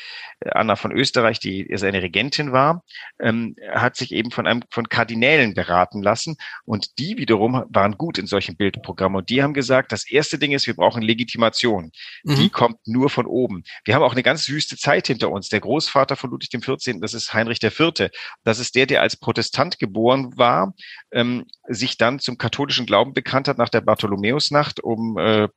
Anna 0.45 0.75
von 0.75 0.91
Österreich, 0.91 1.39
die 1.39 1.67
seine 1.75 2.01
Regentin 2.01 2.51
war, 2.51 2.83
ähm, 3.19 3.55
hat 3.71 3.95
sich 3.95 4.11
eben 4.11 4.31
von 4.31 4.45
einem, 4.45 4.63
von 4.69 4.89
Kardinälen 4.89 5.53
beraten 5.53 6.01
lassen. 6.03 6.35
Und 6.65 6.99
die 6.99 7.17
wiederum 7.17 7.63
waren 7.69 7.97
gut 7.97 8.17
in 8.17 8.27
solchen 8.27 8.57
Bildprogrammen. 8.57 9.17
Und 9.19 9.29
die 9.29 9.41
haben 9.41 9.53
gesagt, 9.53 9.91
das 9.91 10.09
erste 10.09 10.37
Ding 10.37 10.51
ist, 10.51 10.67
wir 10.67 10.75
brauchen 10.75 11.01
Legitimation. 11.01 11.91
Mhm. 12.23 12.35
Die 12.35 12.49
kommt 12.49 12.85
nur 12.85 13.09
von 13.09 13.25
oben. 13.25 13.63
Wir 13.85 13.95
haben 13.95 14.03
auch 14.03 14.13
eine 14.13 14.23
ganz 14.23 14.47
wüste 14.49 14.77
Zeit 14.77 15.07
hinter 15.07 15.31
uns. 15.31 15.49
Der 15.49 15.61
Großvater 15.61 16.15
von 16.15 16.29
Ludwig 16.31 16.49
XIV., 16.49 16.99
das 16.99 17.13
ist 17.13 17.33
Heinrich 17.33 17.63
IV. 17.63 18.09
Das 18.43 18.59
ist 18.59 18.75
der, 18.75 18.85
der 18.85 19.01
als 19.01 19.15
Protestant 19.15 19.79
geboren 19.79 20.37
war, 20.37 20.73
ähm, 21.11 21.45
sich 21.67 21.97
dann 21.97 22.19
zum 22.19 22.37
katholischen 22.37 22.85
Glauben 22.85 23.13
bekannt 23.13 23.47
hat 23.47 23.57
nach 23.57 23.69
der 23.69 23.81
Bartholomäusnacht, 23.81 24.81
um 24.81 25.17
äh, 25.17 25.47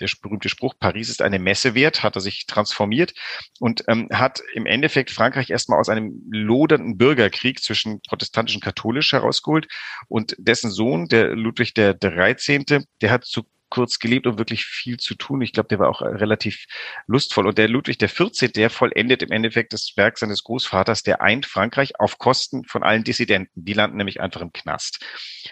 der 0.00 0.08
berühmte 0.22 0.48
Spruch, 0.48 0.74
Paris 0.78 1.08
ist 1.08 1.22
eine 1.22 1.38
Messe 1.38 1.74
wert, 1.74 2.02
hat 2.02 2.16
er 2.16 2.20
sich 2.20 2.46
transformiert 2.46 3.14
und 3.58 3.84
ähm, 3.88 4.08
hat 4.12 4.42
im 4.54 4.66
Endeffekt 4.66 5.10
Frankreich 5.10 5.50
erstmal 5.50 5.78
aus 5.78 5.88
einem 5.88 6.22
lodernden 6.30 6.96
Bürgerkrieg 6.96 7.62
zwischen 7.62 8.00
protestantisch 8.02 8.56
und 8.56 8.64
katholisch 8.64 9.12
herausgeholt 9.12 9.68
und 10.08 10.34
dessen 10.38 10.70
Sohn, 10.70 11.06
der 11.06 11.34
Ludwig 11.34 11.74
der 11.74 11.94
13., 11.94 12.64
der 13.00 13.10
hat 13.10 13.24
zu 13.24 13.44
kurz 13.70 13.98
gelebt 13.98 14.26
und 14.26 14.38
wirklich 14.38 14.64
viel 14.64 14.98
zu 14.98 15.14
tun. 15.14 15.40
Ich 15.40 15.52
glaube, 15.52 15.68
der 15.68 15.78
war 15.78 15.88
auch 15.88 16.02
relativ 16.02 16.66
lustvoll. 17.06 17.46
Und 17.46 17.56
der 17.56 17.68
Ludwig 17.68 17.98
der 17.98 18.08
14., 18.08 18.52
der 18.52 18.68
vollendet 18.68 19.22
im 19.22 19.30
Endeffekt 19.30 19.72
das 19.72 19.92
Werk 19.96 20.18
seines 20.18 20.42
Großvaters, 20.44 21.02
der 21.02 21.22
eint 21.22 21.46
Frankreich 21.46 21.98
auf 21.98 22.18
Kosten 22.18 22.64
von 22.64 22.82
allen 22.82 23.04
Dissidenten. 23.04 23.64
Die 23.64 23.72
landen 23.72 23.96
nämlich 23.96 24.20
einfach 24.20 24.40
im 24.40 24.52
Knast. 24.52 25.04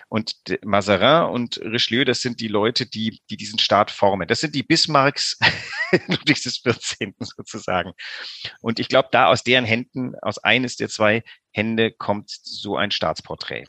Und 0.08 0.34
Mazarin 0.64 1.30
und 1.30 1.58
Richelieu, 1.58 2.04
das 2.04 2.20
sind 2.20 2.40
die 2.40 2.48
Leute, 2.48 2.86
die, 2.86 3.20
die 3.30 3.36
diesen 3.36 3.58
Staat 3.58 3.90
formen. 3.90 4.28
Das 4.28 4.40
sind 4.40 4.54
die 4.54 4.62
Bismarcks 4.62 5.38
Ludwigs 6.08 6.42
des 6.42 6.58
14. 6.58 7.14
sozusagen. 7.20 7.92
Und 8.60 8.80
ich 8.80 8.88
glaube, 8.88 9.08
da 9.12 9.28
aus 9.28 9.42
deren 9.44 9.64
Händen, 9.64 10.14
aus 10.20 10.38
eines 10.38 10.76
der 10.76 10.88
zwei 10.88 11.22
Hände 11.52 11.92
kommt 11.92 12.30
so 12.30 12.76
ein 12.76 12.90
Staatsporträt. 12.90 13.66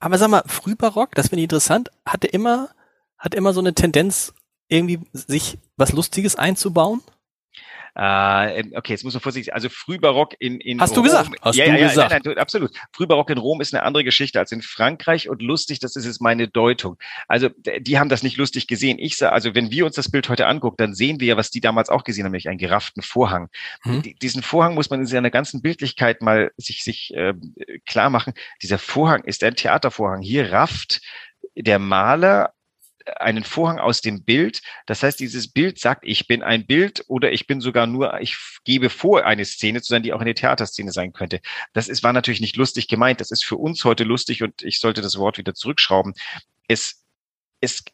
Aber 0.00 0.16
sag 0.18 0.30
mal, 0.30 0.44
Frühbarock, 0.46 1.14
das 1.14 1.28
finde 1.28 1.40
ich 1.40 1.44
interessant, 1.44 1.90
hatte 2.06 2.28
immer 2.28 2.70
hat 3.18 3.34
immer 3.34 3.52
so 3.52 3.60
eine 3.60 3.74
Tendenz, 3.74 4.32
irgendwie 4.68 5.00
sich 5.12 5.58
was 5.76 5.92
Lustiges 5.92 6.36
einzubauen? 6.36 7.02
Äh, 8.00 8.62
okay, 8.76 8.92
jetzt 8.92 9.02
muss 9.02 9.14
man 9.14 9.20
vorsichtig, 9.20 9.52
also 9.52 9.68
Frühbarock 9.68 10.34
in, 10.38 10.60
in 10.60 10.80
Hast 10.80 10.90
Rom, 10.90 10.98
du 10.98 11.02
gesagt? 11.02 11.30
Hast 11.42 11.56
ja, 11.56 11.64
du 11.64 11.72
ja, 11.72 11.88
gesagt? 11.88 12.10
Nein, 12.12 12.22
nein, 12.24 12.38
absolut. 12.38 12.70
Frühbarock 12.92 13.28
in 13.30 13.38
Rom 13.38 13.60
ist 13.60 13.74
eine 13.74 13.82
andere 13.82 14.04
Geschichte 14.04 14.38
als 14.38 14.52
in 14.52 14.62
Frankreich 14.62 15.28
und 15.28 15.42
lustig, 15.42 15.80
das 15.80 15.96
ist 15.96 16.04
jetzt 16.04 16.20
meine 16.20 16.46
Deutung. 16.46 16.96
Also 17.26 17.48
die 17.80 17.98
haben 17.98 18.08
das 18.08 18.22
nicht 18.22 18.36
lustig 18.36 18.68
gesehen. 18.68 19.00
Ich 19.00 19.16
sage, 19.16 19.32
also 19.32 19.56
wenn 19.56 19.72
wir 19.72 19.84
uns 19.84 19.96
das 19.96 20.12
Bild 20.12 20.28
heute 20.28 20.46
angucken, 20.46 20.76
dann 20.78 20.94
sehen 20.94 21.18
wir 21.18 21.26
ja, 21.26 21.36
was 21.36 21.50
die 21.50 21.60
damals 21.60 21.88
auch 21.88 22.04
gesehen 22.04 22.24
haben, 22.24 22.30
nämlich 22.30 22.48
einen 22.48 22.58
gerafften 22.58 23.02
Vorhang. 23.02 23.48
Hm. 23.82 24.02
Diesen 24.22 24.42
Vorhang 24.42 24.74
muss 24.74 24.90
man 24.90 25.00
in 25.00 25.06
seiner 25.06 25.30
ganzen 25.30 25.60
Bildlichkeit 25.60 26.22
mal 26.22 26.52
sich, 26.56 26.84
sich 26.84 27.12
äh, 27.14 27.34
klar 27.84 28.10
machen. 28.10 28.32
Dieser 28.62 28.78
Vorhang 28.78 29.24
ist 29.24 29.42
ein 29.42 29.56
Theatervorhang. 29.56 30.22
Hier 30.22 30.52
rafft 30.52 31.00
der 31.56 31.80
Maler 31.80 32.52
einen 33.16 33.44
Vorhang 33.44 33.78
aus 33.78 34.00
dem 34.00 34.22
Bild. 34.22 34.62
Das 34.86 35.02
heißt, 35.02 35.18
dieses 35.20 35.48
Bild 35.48 35.78
sagt, 35.78 36.04
ich 36.04 36.26
bin 36.26 36.42
ein 36.42 36.66
Bild 36.66 37.04
oder 37.08 37.32
ich 37.32 37.46
bin 37.46 37.60
sogar 37.60 37.86
nur, 37.86 38.20
ich 38.20 38.36
gebe 38.64 38.90
vor, 38.90 39.24
eine 39.24 39.44
Szene 39.44 39.82
zu 39.82 39.90
sein, 39.90 40.02
die 40.02 40.12
auch 40.12 40.20
eine 40.20 40.34
Theaterszene 40.34 40.92
sein 40.92 41.12
könnte. 41.12 41.40
Das 41.72 41.88
ist, 41.88 42.02
war 42.02 42.12
natürlich 42.12 42.40
nicht 42.40 42.56
lustig 42.56 42.88
gemeint. 42.88 43.20
Das 43.20 43.30
ist 43.30 43.44
für 43.44 43.56
uns 43.56 43.84
heute 43.84 44.04
lustig 44.04 44.42
und 44.42 44.62
ich 44.62 44.80
sollte 44.80 45.02
das 45.02 45.18
Wort 45.18 45.38
wieder 45.38 45.54
zurückschrauben. 45.54 46.14
Es, 46.66 47.04
es 47.60 47.84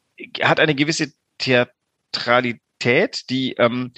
hat 0.42 0.60
eine 0.60 0.74
gewisse 0.74 1.12
Theatralität, 1.38 3.28
die, 3.30 3.54
ähm, 3.54 3.92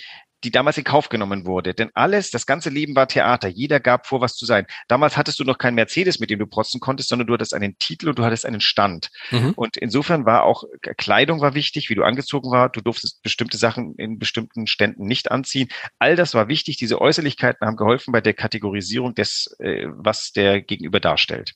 die 0.46 0.52
damals 0.52 0.78
in 0.78 0.84
Kauf 0.84 1.08
genommen 1.08 1.44
wurde. 1.44 1.74
Denn 1.74 1.90
alles, 1.94 2.30
das 2.30 2.46
ganze 2.46 2.70
Leben 2.70 2.94
war 2.94 3.08
Theater. 3.08 3.48
Jeder 3.48 3.80
gab 3.80 4.06
vor, 4.06 4.20
was 4.20 4.36
zu 4.36 4.46
sein. 4.46 4.64
Damals 4.86 5.16
hattest 5.16 5.40
du 5.40 5.44
noch 5.44 5.58
kein 5.58 5.74
Mercedes, 5.74 6.20
mit 6.20 6.30
dem 6.30 6.38
du 6.38 6.46
protzen 6.46 6.78
konntest, 6.78 7.08
sondern 7.08 7.26
du 7.26 7.34
hattest 7.34 7.52
einen 7.52 7.76
Titel 7.78 8.08
und 8.08 8.20
du 8.20 8.24
hattest 8.24 8.46
einen 8.46 8.60
Stand. 8.60 9.10
Mhm. 9.32 9.54
Und 9.56 9.76
insofern 9.76 10.24
war 10.24 10.44
auch 10.44 10.62
Kleidung 10.98 11.40
war 11.40 11.54
wichtig, 11.54 11.90
wie 11.90 11.96
du 11.96 12.04
angezogen 12.04 12.52
war. 12.52 12.68
Du 12.68 12.80
durftest 12.80 13.24
bestimmte 13.24 13.56
Sachen 13.58 13.96
in 13.96 14.20
bestimmten 14.20 14.68
Ständen 14.68 15.04
nicht 15.04 15.32
anziehen. 15.32 15.68
All 15.98 16.14
das 16.14 16.32
war 16.34 16.46
wichtig. 16.46 16.76
Diese 16.76 17.00
Äußerlichkeiten 17.00 17.66
haben 17.66 17.76
geholfen 17.76 18.12
bei 18.12 18.20
der 18.20 18.34
Kategorisierung 18.34 19.16
des, 19.16 19.52
äh, 19.58 19.88
was 19.88 20.30
der 20.30 20.62
Gegenüber 20.62 21.00
darstellt. 21.00 21.54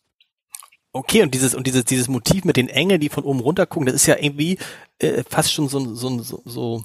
Okay, 0.92 1.22
und 1.22 1.32
dieses 1.32 1.54
und 1.54 1.68
dieses 1.68 1.84
dieses 1.84 2.08
Motiv 2.08 2.44
mit 2.44 2.56
den 2.56 2.68
Engeln, 2.68 3.00
die 3.00 3.08
von 3.08 3.22
oben 3.22 3.38
runter 3.38 3.66
gucken, 3.66 3.86
das 3.86 3.94
ist 3.94 4.06
ja 4.06 4.16
irgendwie 4.18 4.58
äh, 4.98 5.22
fast 5.28 5.52
schon 5.52 5.68
so 5.68 5.94
so 5.94 6.18
so, 6.18 6.42
so 6.44 6.84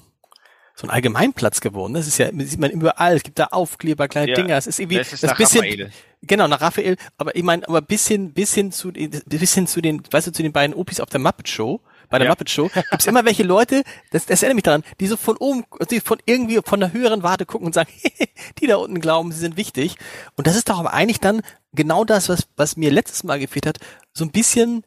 so 0.78 0.86
ein 0.86 0.90
Allgemeinplatz 0.90 1.60
geworden. 1.60 1.94
Das 1.94 2.06
ist 2.06 2.18
ja, 2.18 2.28
sieht 2.30 2.60
man 2.60 2.70
überall. 2.70 3.16
Es 3.16 3.22
gibt 3.22 3.38
da 3.38 3.46
Aufkleber, 3.46 4.08
kleine 4.08 4.28
ja, 4.28 4.34
Dinger. 4.34 4.58
Es 4.58 4.66
ist 4.66 4.78
irgendwie, 4.78 4.98
das, 4.98 5.10
ist 5.10 5.22
das 5.22 5.34
bisschen, 5.34 5.64
Raphael. 5.64 5.90
genau, 6.20 6.46
nach 6.48 6.60
Raphael. 6.60 6.96
Aber 7.16 7.34
ich 7.34 7.42
meine, 7.42 7.66
aber 7.66 7.80
bisschen, 7.80 8.34
bisschen 8.34 8.72
zu, 8.72 8.92
bisschen 8.92 9.66
zu 9.66 9.80
den, 9.80 10.02
weißt 10.10 10.26
du, 10.26 10.32
zu 10.32 10.42
den 10.42 10.52
beiden 10.52 10.76
Opis 10.76 11.00
auf 11.00 11.08
der 11.08 11.18
Muppet 11.18 11.48
Show. 11.48 11.80
Bei 12.10 12.18
der 12.18 12.26
ja. 12.26 12.30
Muppet 12.30 12.50
Show 12.50 12.70
gibt's 12.90 13.06
immer 13.06 13.24
welche 13.24 13.42
Leute, 13.42 13.82
das, 14.10 14.26
das 14.26 14.42
erinnert 14.42 14.56
mich 14.56 14.62
daran, 14.64 14.84
die 15.00 15.06
so 15.06 15.16
von 15.16 15.36
oben, 15.38 15.64
die 15.90 16.00
von 16.00 16.18
irgendwie 16.26 16.60
von 16.62 16.78
der 16.78 16.92
höheren 16.92 17.22
Warte 17.22 17.46
gucken 17.46 17.66
und 17.66 17.72
sagen, 17.72 17.90
die 18.58 18.66
da 18.66 18.76
unten 18.76 19.00
glauben, 19.00 19.32
sie 19.32 19.40
sind 19.40 19.56
wichtig. 19.56 19.96
Und 20.36 20.46
das 20.46 20.56
ist 20.56 20.68
doch 20.68 20.78
aber 20.78 20.92
eigentlich 20.92 21.20
dann 21.20 21.40
genau 21.72 22.04
das, 22.04 22.28
was, 22.28 22.46
was 22.56 22.76
mir 22.76 22.90
letztes 22.90 23.24
Mal 23.24 23.38
gefehlt 23.38 23.66
hat, 23.66 23.78
so 24.12 24.24
ein 24.24 24.30
bisschen 24.30 24.84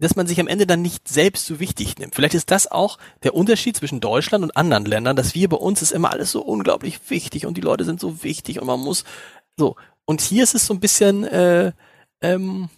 dass 0.00 0.16
man 0.16 0.26
sich 0.26 0.40
am 0.40 0.48
Ende 0.48 0.66
dann 0.66 0.82
nicht 0.82 1.06
selbst 1.08 1.46
so 1.46 1.60
wichtig 1.60 1.98
nimmt. 1.98 2.14
Vielleicht 2.14 2.34
ist 2.34 2.50
das 2.50 2.70
auch 2.70 2.98
der 3.22 3.34
Unterschied 3.34 3.76
zwischen 3.76 4.00
Deutschland 4.00 4.42
und 4.42 4.56
anderen 4.56 4.84
Ländern, 4.84 5.16
dass 5.16 5.34
wir 5.34 5.48
bei 5.48 5.56
uns 5.56 5.82
ist 5.82 5.92
immer 5.92 6.10
alles 6.10 6.32
so 6.32 6.42
unglaublich 6.42 6.98
wichtig 7.08 7.46
und 7.46 7.56
die 7.56 7.62
Leute 7.62 7.84
sind 7.84 8.00
so 8.00 8.22
wichtig 8.22 8.60
und 8.60 8.66
man 8.66 8.80
muss 8.80 9.04
so. 9.56 9.76
Und 10.06 10.20
hier 10.20 10.42
ist 10.42 10.54
es 10.54 10.66
so 10.66 10.74
ein 10.74 10.80
bisschen 10.80 11.24
äh, 11.24 11.72
ähm, 12.22 12.68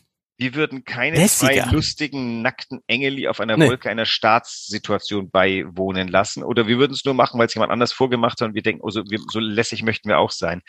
wir 0.43 0.55
würden 0.55 0.85
keine 0.85 1.17
Lässiger. 1.17 1.65
zwei 1.65 1.71
lustigen, 1.71 2.43
nackten 2.43 2.81
Engeli 2.89 3.29
auf 3.29 3.41
einer 3.41 3.57
nee. 3.57 3.69
Wolke 3.69 3.89
einer 3.89 4.05
Staatssituation 4.05 5.31
beiwohnen 5.31 6.09
lassen. 6.09 6.43
Oder 6.43 6.67
wir 6.67 6.79
würden 6.79 6.93
es 6.93 7.05
nur 7.05 7.15
machen, 7.15 7.39
weil 7.39 7.47
es 7.47 7.55
jemand 7.55 7.71
anders 7.71 7.93
vorgemacht 7.93 8.41
hat 8.41 8.49
und 8.49 8.55
wir 8.55 8.63
denken, 8.63 8.83
oh, 8.83 8.91
so, 8.91 9.05
wir, 9.09 9.21
so 9.31 9.39
lässig 9.39 9.85
möchten 9.85 10.09
wir 10.09 10.19
auch 10.19 10.33
sein. 10.33 10.63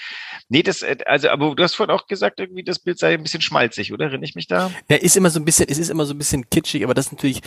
Nee, 0.48 0.62
das, 0.62 0.84
äh, 0.84 0.98
also, 1.06 1.30
aber 1.30 1.56
du 1.56 1.64
hast 1.64 1.74
vorhin 1.74 1.94
auch 1.94 2.06
gesagt, 2.06 2.40
irgendwie 2.40 2.64
das 2.64 2.80
Bild 2.80 3.00
sei 3.00 3.16
ein 3.16 3.24
bisschen 3.24 3.42
schmalzig, 3.42 3.92
oder? 3.92 4.06
Erinnere 4.06 4.26
ich 4.26 4.36
mich 4.36 4.48
da? 4.48 4.72
Ja, 4.90 4.98
ist 4.98 5.18
immer 5.18 5.32
so 5.32 5.40
ein 5.40 5.46
bisschen, 5.46 5.68
es 5.68 5.80
ist 5.80 5.90
immer 5.90 6.06
so 6.06 6.14
ein 6.14 6.20
bisschen 6.20 6.50
kitschig, 6.50 6.84
aber 6.84 6.94
das 6.94 7.08
ist 7.08 7.14
natürlich 7.14 7.42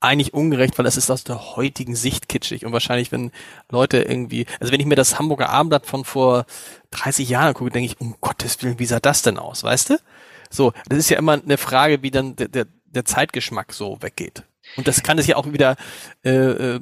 eigentlich 0.00 0.34
ungerecht, 0.34 0.76
weil 0.78 0.84
das 0.84 0.96
ist 0.96 1.10
aus 1.10 1.24
der 1.24 1.56
heutigen 1.56 1.96
Sicht 1.96 2.28
kitschig 2.28 2.66
und 2.66 2.72
wahrscheinlich, 2.72 3.12
wenn 3.12 3.32
Leute 3.70 4.02
irgendwie, 4.02 4.46
also 4.60 4.72
wenn 4.72 4.80
ich 4.80 4.86
mir 4.86 4.94
das 4.94 5.18
Hamburger 5.18 5.48
Abendblatt 5.48 5.86
von 5.86 6.04
vor 6.04 6.44
30 6.90 7.28
Jahren 7.28 7.54
gucke, 7.54 7.70
denke 7.70 7.92
ich, 7.92 8.00
um 8.00 8.16
Gottes 8.20 8.62
Willen, 8.62 8.78
wie 8.78 8.84
sah 8.84 9.00
das 9.00 9.22
denn 9.22 9.38
aus, 9.38 9.64
weißt 9.64 9.90
du? 9.90 9.98
So, 10.50 10.72
das 10.88 10.98
ist 10.98 11.10
ja 11.10 11.18
immer 11.18 11.32
eine 11.32 11.58
Frage, 11.58 12.02
wie 12.02 12.10
dann 12.10 12.36
der, 12.36 12.48
der, 12.48 12.66
der 12.84 13.04
Zeitgeschmack 13.04 13.72
so 13.72 13.98
weggeht. 14.00 14.44
Und 14.76 14.88
das 14.88 15.02
kann 15.02 15.18
es 15.18 15.26
ja 15.26 15.36
auch 15.36 15.52
wieder, 15.52 15.76
äh, 16.24 16.30
äh, 16.30 16.80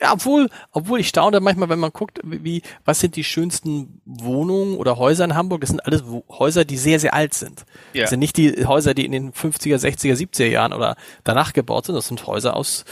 ja, 0.00 0.12
obwohl, 0.12 0.50
obwohl 0.72 1.00
ich 1.00 1.08
staune 1.08 1.40
manchmal, 1.40 1.70
wenn 1.70 1.78
man 1.78 1.90
guckt, 1.90 2.20
wie, 2.22 2.62
was 2.84 3.00
sind 3.00 3.16
die 3.16 3.24
schönsten 3.24 4.02
Wohnungen 4.04 4.76
oder 4.76 4.98
Häuser 4.98 5.24
in 5.24 5.34
Hamburg? 5.34 5.62
Das 5.62 5.70
sind 5.70 5.84
alles 5.86 6.04
Häuser, 6.28 6.66
die 6.66 6.76
sehr, 6.76 7.00
sehr 7.00 7.14
alt 7.14 7.32
sind. 7.32 7.64
Ja. 7.94 8.02
Das 8.02 8.10
sind 8.10 8.18
nicht 8.18 8.36
die 8.36 8.66
Häuser, 8.66 8.92
die 8.92 9.06
in 9.06 9.12
den 9.12 9.32
50er, 9.32 9.76
60er, 9.76 10.14
70er 10.14 10.46
Jahren 10.46 10.74
oder 10.74 10.96
danach 11.24 11.54
gebaut 11.54 11.86
sind. 11.86 11.94
Das 11.94 12.08
sind 12.08 12.26
Häuser 12.26 12.56
aus, 12.56 12.84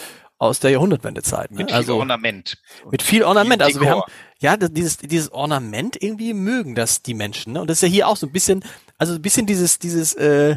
aus 0.45 0.61
der 0.61 0.71
Jahrhundertwendezeit. 0.71 1.51
Ne? 1.51 1.59
Mit 1.59 1.71
viel 1.71 1.77
also, 1.77 1.97
Ornament. 1.99 2.59
Mit 2.91 3.03
viel 3.03 3.23
Ornament. 3.23 3.63
Also 3.63 3.81
wir 3.81 3.91
haben, 3.91 4.03
ja, 4.39 4.57
dieses, 4.57 4.99
dieses 4.99 5.33
Ornament 5.33 6.01
irgendwie 6.03 6.35
mögen 6.35 6.75
das 6.75 7.03
die 7.03 7.15
Menschen. 7.15 7.55
Ne? 7.55 7.61
Und 7.61 7.69
das 7.69 7.79
ist 7.79 7.83
ja 7.83 7.89
hier 7.89 8.09
auch 8.09 8.17
so 8.17 8.27
ein 8.27 8.33
bisschen, 8.33 8.65
also 8.99 9.15
ein 9.15 9.23
bisschen 9.23 9.47
dieses, 9.47 9.79
dieses, 9.79 10.15
äh, 10.15 10.57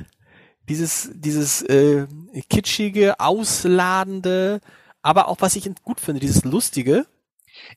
dieses, 0.69 1.09
dieses 1.13 1.61
äh, 1.63 2.07
kitschige, 2.49 3.19
ausladende, 3.19 4.59
aber 5.01 5.27
auch 5.27 5.37
was 5.39 5.55
ich 5.55 5.69
gut 5.83 5.99
finde, 5.99 6.19
dieses 6.19 6.43
lustige. 6.43 7.05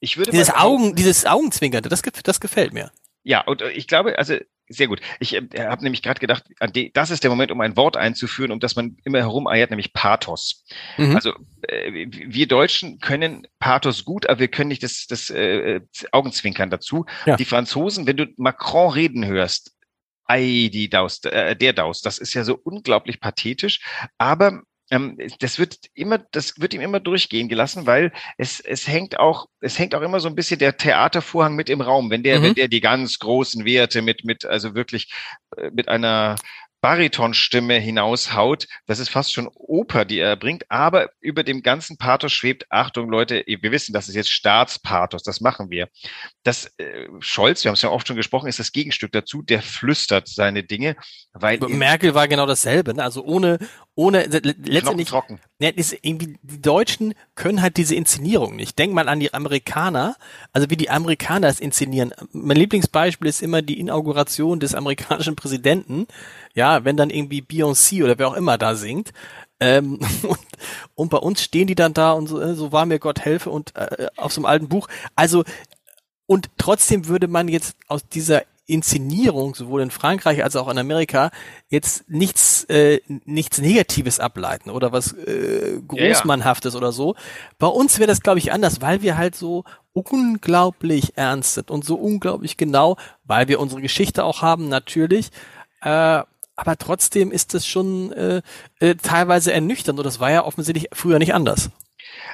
Ich 0.00 0.16
würde 0.16 0.30
dieses 0.30 0.50
Augen, 0.54 0.94
dieses 0.94 1.26
Augenzwinkernde, 1.26 1.88
das, 1.88 2.02
das 2.02 2.40
gefällt 2.40 2.72
mir. 2.72 2.90
Ja, 3.22 3.42
und 3.42 3.62
äh, 3.62 3.70
ich 3.70 3.86
glaube, 3.86 4.18
also 4.18 4.36
sehr 4.70 4.86
gut. 4.86 5.00
Ich 5.18 5.34
äh, 5.34 5.42
habe 5.58 5.82
nämlich 5.82 6.02
gerade 6.02 6.20
gedacht, 6.20 6.44
das 6.94 7.10
ist 7.10 7.22
der 7.22 7.30
Moment, 7.30 7.50
um 7.50 7.60
ein 7.60 7.76
Wort 7.76 7.96
einzuführen, 7.96 8.52
um 8.52 8.60
das 8.60 8.76
man 8.76 8.96
immer 9.04 9.18
herum 9.18 9.46
eiert, 9.46 9.70
nämlich 9.70 9.92
Pathos. 9.92 10.64
Mhm. 10.96 11.16
Also 11.16 11.34
äh, 11.68 12.06
wir 12.08 12.46
Deutschen 12.46 13.00
können 13.00 13.46
Pathos 13.58 14.04
gut, 14.04 14.28
aber 14.28 14.38
wir 14.38 14.48
können 14.48 14.68
nicht 14.68 14.82
das, 14.82 15.06
das 15.08 15.28
äh, 15.28 15.80
Augenzwinkern 16.12 16.70
dazu. 16.70 17.04
Ja. 17.26 17.36
Die 17.36 17.44
Franzosen, 17.44 18.06
wenn 18.06 18.16
du 18.16 18.26
Macron 18.36 18.92
reden 18.92 19.26
hörst, 19.26 19.72
ei, 20.24 20.70
die 20.72 20.88
Daus, 20.88 21.22
äh, 21.24 21.56
der 21.56 21.72
Daus, 21.72 22.00
das 22.00 22.18
ist 22.18 22.34
ja 22.34 22.44
so 22.44 22.58
unglaublich 22.62 23.20
pathetisch, 23.20 23.80
aber 24.16 24.48
ähm, 24.48 24.62
das 24.90 25.58
wird 25.60 25.76
immer, 25.94 26.18
das 26.18 26.58
wird 26.58 26.74
ihm 26.74 26.80
immer 26.80 26.98
durchgehen 26.98 27.48
gelassen, 27.48 27.86
weil 27.86 28.12
es, 28.38 28.58
es 28.58 28.88
hängt 28.88 29.20
auch, 29.20 29.46
es 29.60 29.78
hängt 29.78 29.94
auch 29.94 30.00
immer 30.00 30.18
so 30.18 30.28
ein 30.28 30.34
bisschen 30.34 30.58
der 30.58 30.76
Theatervorhang 30.76 31.54
mit 31.54 31.70
im 31.70 31.80
Raum. 31.80 32.10
Wenn 32.10 32.24
der, 32.24 32.40
mhm. 32.40 32.42
wenn 32.42 32.54
der 32.54 32.68
die 32.68 32.80
ganz 32.80 33.20
großen 33.20 33.64
Werte 33.64 34.02
mit, 34.02 34.24
mit, 34.24 34.44
also 34.44 34.74
wirklich 34.74 35.12
äh, 35.56 35.70
mit 35.72 35.88
einer 35.88 36.34
Baritonstimme 36.80 37.74
hinaushaut. 37.74 38.66
Das 38.86 38.98
ist 38.98 39.10
fast 39.10 39.32
schon 39.32 39.48
Oper, 39.54 40.04
die 40.04 40.18
er 40.18 40.36
bringt. 40.36 40.70
Aber 40.70 41.10
über 41.20 41.44
dem 41.44 41.62
ganzen 41.62 41.98
Pathos 41.98 42.32
schwebt, 42.32 42.66
Achtung 42.70 43.10
Leute, 43.10 43.44
wir 43.46 43.70
wissen, 43.70 43.92
das 43.92 44.08
ist 44.08 44.14
jetzt 44.14 44.30
Staatspathos, 44.30 45.22
das 45.22 45.40
machen 45.40 45.70
wir. 45.70 45.88
Das 46.42 46.72
äh, 46.78 47.06
Scholz, 47.20 47.64
wir 47.64 47.70
haben 47.70 47.74
es 47.74 47.82
ja 47.82 47.90
oft 47.90 48.06
schon 48.06 48.16
gesprochen, 48.16 48.48
ist 48.48 48.58
das 48.58 48.72
Gegenstück 48.72 49.12
dazu, 49.12 49.42
der 49.42 49.62
flüstert 49.62 50.28
seine 50.28 50.64
Dinge, 50.64 50.96
weil 51.32 51.58
Merkel 51.58 52.14
war 52.14 52.28
genau 52.28 52.46
dasselbe, 52.46 52.94
ne? 52.94 53.04
also 53.04 53.24
ohne 53.24 53.58
ohne 53.94 54.24
letztendlich 54.24 55.08
trocken. 55.08 55.40
Ja, 55.60 55.68
ist 55.68 55.94
irgendwie 56.02 56.38
die 56.42 56.62
Deutschen 56.62 57.14
können 57.34 57.60
halt 57.60 57.76
diese 57.76 57.94
Inszenierung 57.94 58.56
nicht. 58.56 58.78
Denk 58.78 58.94
mal 58.94 59.08
an 59.10 59.20
die 59.20 59.34
Amerikaner, 59.34 60.16
also 60.52 60.70
wie 60.70 60.76
die 60.76 60.88
Amerikaner 60.88 61.48
es 61.48 61.60
inszenieren. 61.60 62.12
Mein 62.32 62.56
Lieblingsbeispiel 62.56 63.28
ist 63.28 63.42
immer 63.42 63.60
die 63.60 63.78
Inauguration 63.78 64.58
des 64.58 64.74
amerikanischen 64.74 65.36
Präsidenten. 65.36 66.06
Ja, 66.54 66.84
wenn 66.84 66.96
dann 66.96 67.10
irgendwie 67.10 67.42
Beyoncé 67.42 68.02
oder 68.02 68.18
wer 68.18 68.28
auch 68.28 68.36
immer 68.36 68.56
da 68.56 68.74
singt. 68.74 69.12
Ähm, 69.60 70.00
und, 70.22 70.38
und 70.94 71.10
bei 71.10 71.18
uns 71.18 71.42
stehen 71.42 71.66
die 71.66 71.74
dann 71.74 71.92
da 71.92 72.12
und 72.12 72.26
so, 72.26 72.40
äh, 72.40 72.54
so 72.54 72.72
war 72.72 72.86
mir 72.86 72.98
Gott 72.98 73.20
helfe 73.20 73.50
und 73.50 73.76
äh, 73.76 74.06
auf 74.16 74.32
so 74.32 74.40
einem 74.40 74.46
alten 74.46 74.68
Buch. 74.68 74.88
Also 75.14 75.44
und 76.30 76.48
trotzdem 76.58 77.08
würde 77.08 77.26
man 77.26 77.48
jetzt 77.48 77.76
aus 77.88 78.08
dieser 78.08 78.44
Inszenierung 78.72 79.54
sowohl 79.54 79.82
in 79.82 79.90
Frankreich 79.90 80.42
als 80.42 80.56
auch 80.56 80.68
in 80.68 80.78
Amerika 80.78 81.30
jetzt 81.68 82.08
nichts 82.08 82.64
äh, 82.64 83.00
nichts 83.06 83.58
Negatives 83.58 84.20
ableiten 84.20 84.70
oder 84.70 84.92
was 84.92 85.12
äh, 85.12 85.80
großmannhaftes 85.86 86.74
ja, 86.74 86.78
ja. 86.80 86.82
oder 86.84 86.92
so. 86.92 87.14
Bei 87.58 87.66
uns 87.66 87.98
wäre 87.98 88.08
das 88.08 88.20
glaube 88.20 88.38
ich 88.38 88.52
anders, 88.52 88.80
weil 88.80 89.02
wir 89.02 89.16
halt 89.16 89.34
so 89.34 89.64
unglaublich 89.92 91.16
ernst 91.16 91.54
sind 91.54 91.70
und 91.70 91.84
so 91.84 91.96
unglaublich 91.96 92.56
genau, 92.56 92.96
weil 93.24 93.48
wir 93.48 93.60
unsere 93.60 93.82
Geschichte 93.82 94.24
auch 94.24 94.42
haben 94.42 94.68
natürlich. 94.68 95.30
Äh, 95.82 96.22
aber 96.60 96.76
trotzdem 96.76 97.32
ist 97.32 97.54
es 97.54 97.66
schon 97.66 98.12
äh, 98.12 98.42
äh, 98.80 98.94
teilweise 98.94 99.52
ernüchternd 99.52 99.98
und 99.98 100.04
das 100.04 100.20
war 100.20 100.30
ja 100.30 100.44
offensichtlich 100.44 100.88
früher 100.92 101.18
nicht 101.18 101.32
anders. 101.32 101.70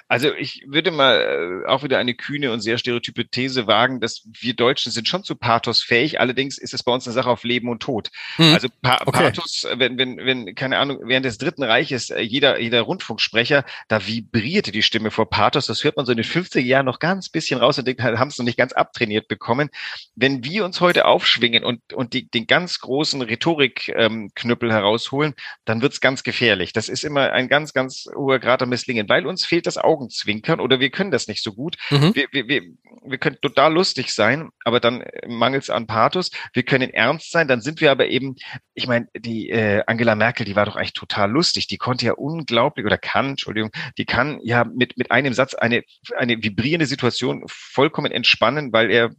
Also 0.09 0.35
ich 0.35 0.65
würde 0.67 0.91
mal 0.91 1.63
äh, 1.65 1.69
auch 1.69 1.83
wieder 1.83 1.99
eine 1.99 2.15
kühne 2.15 2.53
und 2.53 2.61
sehr 2.61 2.79
stereotype 2.79 3.29
These 3.29 3.67
wagen, 3.67 4.01
dass 4.01 4.27
wir 4.41 4.55
Deutschen 4.55 4.93
sind 4.93 5.09
schon 5.09 5.25
zu 5.25 5.37
Pathos 5.37 5.83
fähig. 5.83 6.21
Allerdings 6.21 6.59
ist 6.59 6.75
es 6.75 6.83
bei 6.83 6.93
uns 6.93 7.07
eine 7.07 7.15
Sache 7.15 7.31
auf 7.31 7.45
Leben 7.45 7.69
und 7.69 7.81
Tod. 7.81 8.11
Hm. 8.37 8.55
Also 8.55 8.69
pa 8.83 9.01
okay. 9.07 9.25
Pathos, 9.25 9.67
wenn, 9.75 9.99
wenn, 9.99 10.19
wenn, 10.19 10.55
keine 10.55 10.79
Ahnung, 10.79 10.99
während 11.03 11.27
des 11.27 11.39
Dritten 11.39 11.63
Reiches 11.63 12.11
äh, 12.11 12.21
jeder, 12.21 12.61
jeder 12.61 12.83
Rundfunksprecher, 12.83 13.65
da 13.89 14.07
vibrierte 14.07 14.73
die 14.73 14.83
Stimme 14.83 15.11
vor 15.11 15.29
Pathos. 15.29 15.67
Das 15.67 15.85
hört 15.85 15.97
man 15.97 16.07
so 16.07 16.13
in 16.13 16.19
den 16.19 16.25
50er 16.25 16.61
Jahren 16.61 16.87
noch 16.87 16.99
ganz 16.99 17.29
bisschen 17.29 17.61
raus 17.61 17.79
und 17.79 17.87
denkt, 17.87 18.03
haben 18.03 18.29
es 18.29 18.39
noch 18.39 18.45
nicht 18.45 18.59
ganz 18.59 18.73
abtrainiert 18.73 19.29
bekommen. 19.29 19.71
Wenn 20.15 20.45
wir 20.45 20.65
uns 20.65 20.81
heute 20.81 21.07
aufschwingen 21.07 21.65
und, 21.65 21.93
und 21.93 22.13
die, 22.13 22.29
den 22.29 22.47
ganz 22.47 22.81
großen 22.81 23.23
Rhetorikknüppel 23.23 24.69
ähm, 24.69 24.75
herausholen, 24.75 25.35
dann 25.65 25.83
wird's 25.83 26.01
ganz 26.01 26.23
gefährlich. 26.23 26.73
Das 26.73 26.89
ist 26.89 27.05
immer 27.05 27.33
ein 27.33 27.49
ganz, 27.49 27.73
ganz 27.73 28.09
hoher 28.15 28.39
Grad 28.39 28.63
am 28.63 28.69
Misslingen, 28.69 29.09
weil 29.09 29.27
uns 29.27 29.45
fehlt 29.45 29.67
das 29.67 29.76
Augenzwinkern 29.79 30.61
oder 30.61 30.81
wir 30.81 30.91
können 30.91 31.11
das 31.11 31.29
nicht 31.29 31.43
so 31.43 31.53
gut. 31.53 31.77
Mhm. 31.91 32.15
Wir, 32.15 32.27
wir, 32.33 32.49
wir, 32.49 32.63
wir 33.05 33.19
können 33.19 33.39
total 33.41 33.73
lustig 33.73 34.13
sein, 34.13 34.51
aber 34.65 34.81
dann 34.81 35.05
mangelt 35.27 35.65
es 35.65 35.71
an 35.71 35.87
Pathos. 35.87 36.31
Wir 36.53 36.63
können 36.63 36.91
ernst 36.91 37.31
sein, 37.31 37.49
dann 37.49 37.61
sind 37.61 37.81
wir 37.81 37.91
aber 37.91 38.09
eben, 38.09 38.37
ich 38.75 38.87
meine, 38.87 39.09
die 39.17 39.51
äh, 39.51 39.83
Angela 39.87 40.15
Merkel, 40.15 40.45
die 40.45 40.57
war 40.57 40.67
doch 40.67 40.77
eigentlich 40.77 40.93
total 40.93 41.31
lustig. 41.31 41.67
Die 41.67 41.79
konnte 41.79 42.07
ja 42.07 42.13
unglaublich 42.13 42.87
oder 42.87 42.99
kann, 42.99 43.31
Entschuldigung, 43.31 43.71
die 43.99 44.05
kann 44.05 44.39
ja 44.43 44.65
mit, 44.65 44.97
mit 44.97 45.11
einem 45.11 45.35
Satz 45.35 45.55
eine, 45.55 45.83
eine 46.17 46.43
vibrierende 46.43 46.87
Situation 46.87 47.45
vollkommen 47.47 48.13
entspannen, 48.13 48.73
weil 48.73 48.91
er, 48.91 49.11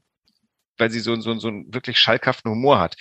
weil 0.77 0.91
sie 0.91 0.99
so, 0.99 1.15
so, 1.19 1.37
so 1.39 1.47
einen 1.47 1.73
wirklich 1.73 1.99
schalkhaften 1.99 2.51
Humor 2.51 2.79
hat. 2.79 2.95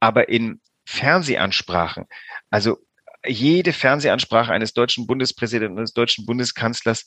Aber 0.00 0.28
in 0.28 0.60
Fernsehansprachen, 0.84 2.06
also 2.50 2.78
jede 3.26 3.72
Fernsehansprache 3.72 4.52
eines 4.52 4.72
deutschen 4.72 5.06
Bundespräsidenten, 5.06 5.78
eines 5.78 5.92
deutschen 5.92 6.26
Bundeskanzlers, 6.26 7.04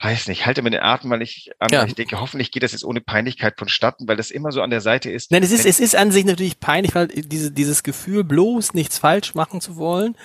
weiß 0.00 0.28
nicht, 0.28 0.44
halte 0.44 0.60
mir 0.62 0.70
den 0.70 0.82
Atem 0.82 1.08
mal 1.08 1.18
nicht 1.18 1.52
an, 1.60 1.70
ja. 1.70 1.84
ich 1.84 1.94
denke, 1.94 2.20
hoffentlich 2.20 2.50
geht 2.50 2.62
das 2.62 2.72
jetzt 2.72 2.84
ohne 2.84 3.00
Peinlichkeit 3.00 3.54
vonstatten, 3.56 4.06
weil 4.06 4.16
das 4.16 4.30
immer 4.30 4.52
so 4.52 4.60
an 4.60 4.70
der 4.70 4.80
Seite 4.80 5.10
ist. 5.10 5.30
Nein, 5.30 5.42
es 5.42 5.52
ist, 5.52 5.64
es 5.64 5.80
ist 5.80 5.96
an 5.96 6.10
sich 6.10 6.24
natürlich 6.24 6.60
peinlich, 6.60 6.94
weil 6.94 7.08
diese, 7.08 7.50
dieses 7.50 7.82
Gefühl, 7.82 8.24
bloß 8.24 8.74
nichts 8.74 8.98
falsch 8.98 9.34
machen 9.34 9.60
zu 9.60 9.76
wollen, 9.76 10.16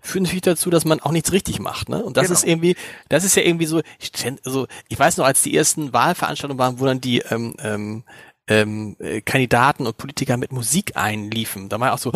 führt 0.00 0.24
natürlich 0.24 0.42
dazu, 0.42 0.70
dass 0.70 0.84
man 0.84 1.00
auch 1.00 1.12
nichts 1.12 1.32
richtig 1.32 1.60
macht, 1.60 1.88
ne? 1.88 2.02
Und 2.02 2.16
das 2.16 2.26
genau. 2.26 2.34
ist 2.34 2.44
irgendwie, 2.44 2.76
das 3.08 3.24
ist 3.24 3.36
ja 3.36 3.42
irgendwie 3.42 3.66
so, 3.66 3.82
ich, 4.00 4.10
also, 4.44 4.66
ich 4.88 4.98
weiß 4.98 5.18
noch, 5.18 5.26
als 5.26 5.42
die 5.42 5.56
ersten 5.56 5.92
Wahlveranstaltungen 5.92 6.58
waren, 6.58 6.80
wo 6.80 6.86
dann 6.86 7.00
die 7.00 7.18
ähm, 7.18 7.54
ähm, 7.60 8.04
ähm, 8.48 8.96
äh, 8.98 9.20
Kandidaten 9.20 9.86
und 9.86 9.96
Politiker 9.98 10.36
mit 10.38 10.52
Musik 10.52 10.96
einliefen. 10.96 11.68
Da 11.68 11.78
war 11.78 11.92
auch 11.92 11.98
so, 11.98 12.12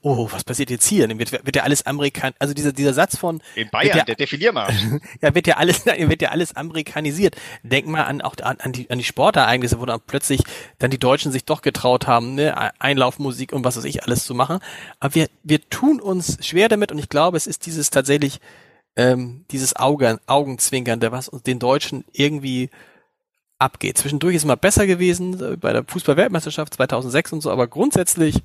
oh, 0.00 0.28
was 0.32 0.42
passiert 0.42 0.70
jetzt 0.70 0.86
hier? 0.86 1.06
Dann 1.06 1.18
wird, 1.18 1.32
wird 1.32 1.54
ja 1.54 1.62
alles 1.62 1.84
Amerikan, 1.84 2.32
also 2.38 2.54
dieser, 2.54 2.72
dieser 2.72 2.94
Satz 2.94 3.16
von 3.16 3.42
in 3.54 3.68
Bayern, 3.68 3.98
ja, 3.98 4.04
der 4.04 4.14
Defiliermarsch. 4.14 4.74
ja, 5.20 5.34
wird 5.34 5.46
ja 5.46 5.58
alles, 5.58 5.84
wird 5.86 6.22
ja 6.22 6.30
alles 6.30 6.56
amerikanisiert. 6.56 7.36
Denk 7.62 7.86
mal 7.86 8.04
an 8.04 8.22
auch 8.22 8.36
an, 8.42 8.56
an 8.60 8.72
die 8.72 8.90
an 8.90 8.98
die 8.98 9.04
Sportereignisse, 9.04 9.78
wo 9.78 9.84
dann 9.84 10.00
plötzlich 10.06 10.40
dann 10.78 10.90
die 10.90 10.98
Deutschen 10.98 11.32
sich 11.32 11.44
doch 11.44 11.60
getraut 11.60 12.06
haben, 12.06 12.34
ne, 12.34 12.72
Einlaufmusik 12.80 13.52
und 13.52 13.64
was 13.64 13.76
weiß 13.76 13.84
ich 13.84 14.02
alles 14.04 14.24
zu 14.24 14.34
machen. 14.34 14.60
Aber 15.00 15.14
wir 15.14 15.28
wir 15.42 15.68
tun 15.68 16.00
uns 16.00 16.38
schwer 16.44 16.68
damit 16.68 16.92
und 16.92 16.98
ich 16.98 17.10
glaube, 17.10 17.36
es 17.36 17.46
ist 17.46 17.66
dieses 17.66 17.90
tatsächlich 17.90 18.40
ähm, 18.96 19.44
dieses 19.50 19.76
Augen, 19.76 20.18
Augenzwinkernde, 20.26 21.12
was 21.12 21.28
uns 21.28 21.42
den 21.42 21.58
Deutschen 21.58 22.04
irgendwie 22.12 22.70
abgeht. 23.64 23.98
Zwischendurch 23.98 24.36
ist 24.36 24.42
es 24.42 24.46
mal 24.46 24.56
besser 24.56 24.86
gewesen 24.86 25.40
äh, 25.42 25.56
bei 25.56 25.72
der 25.72 25.84
Fußball-Weltmeisterschaft 25.84 26.74
2006 26.74 27.32
und 27.32 27.40
so, 27.40 27.50
aber 27.50 27.66
grundsätzlich 27.66 28.42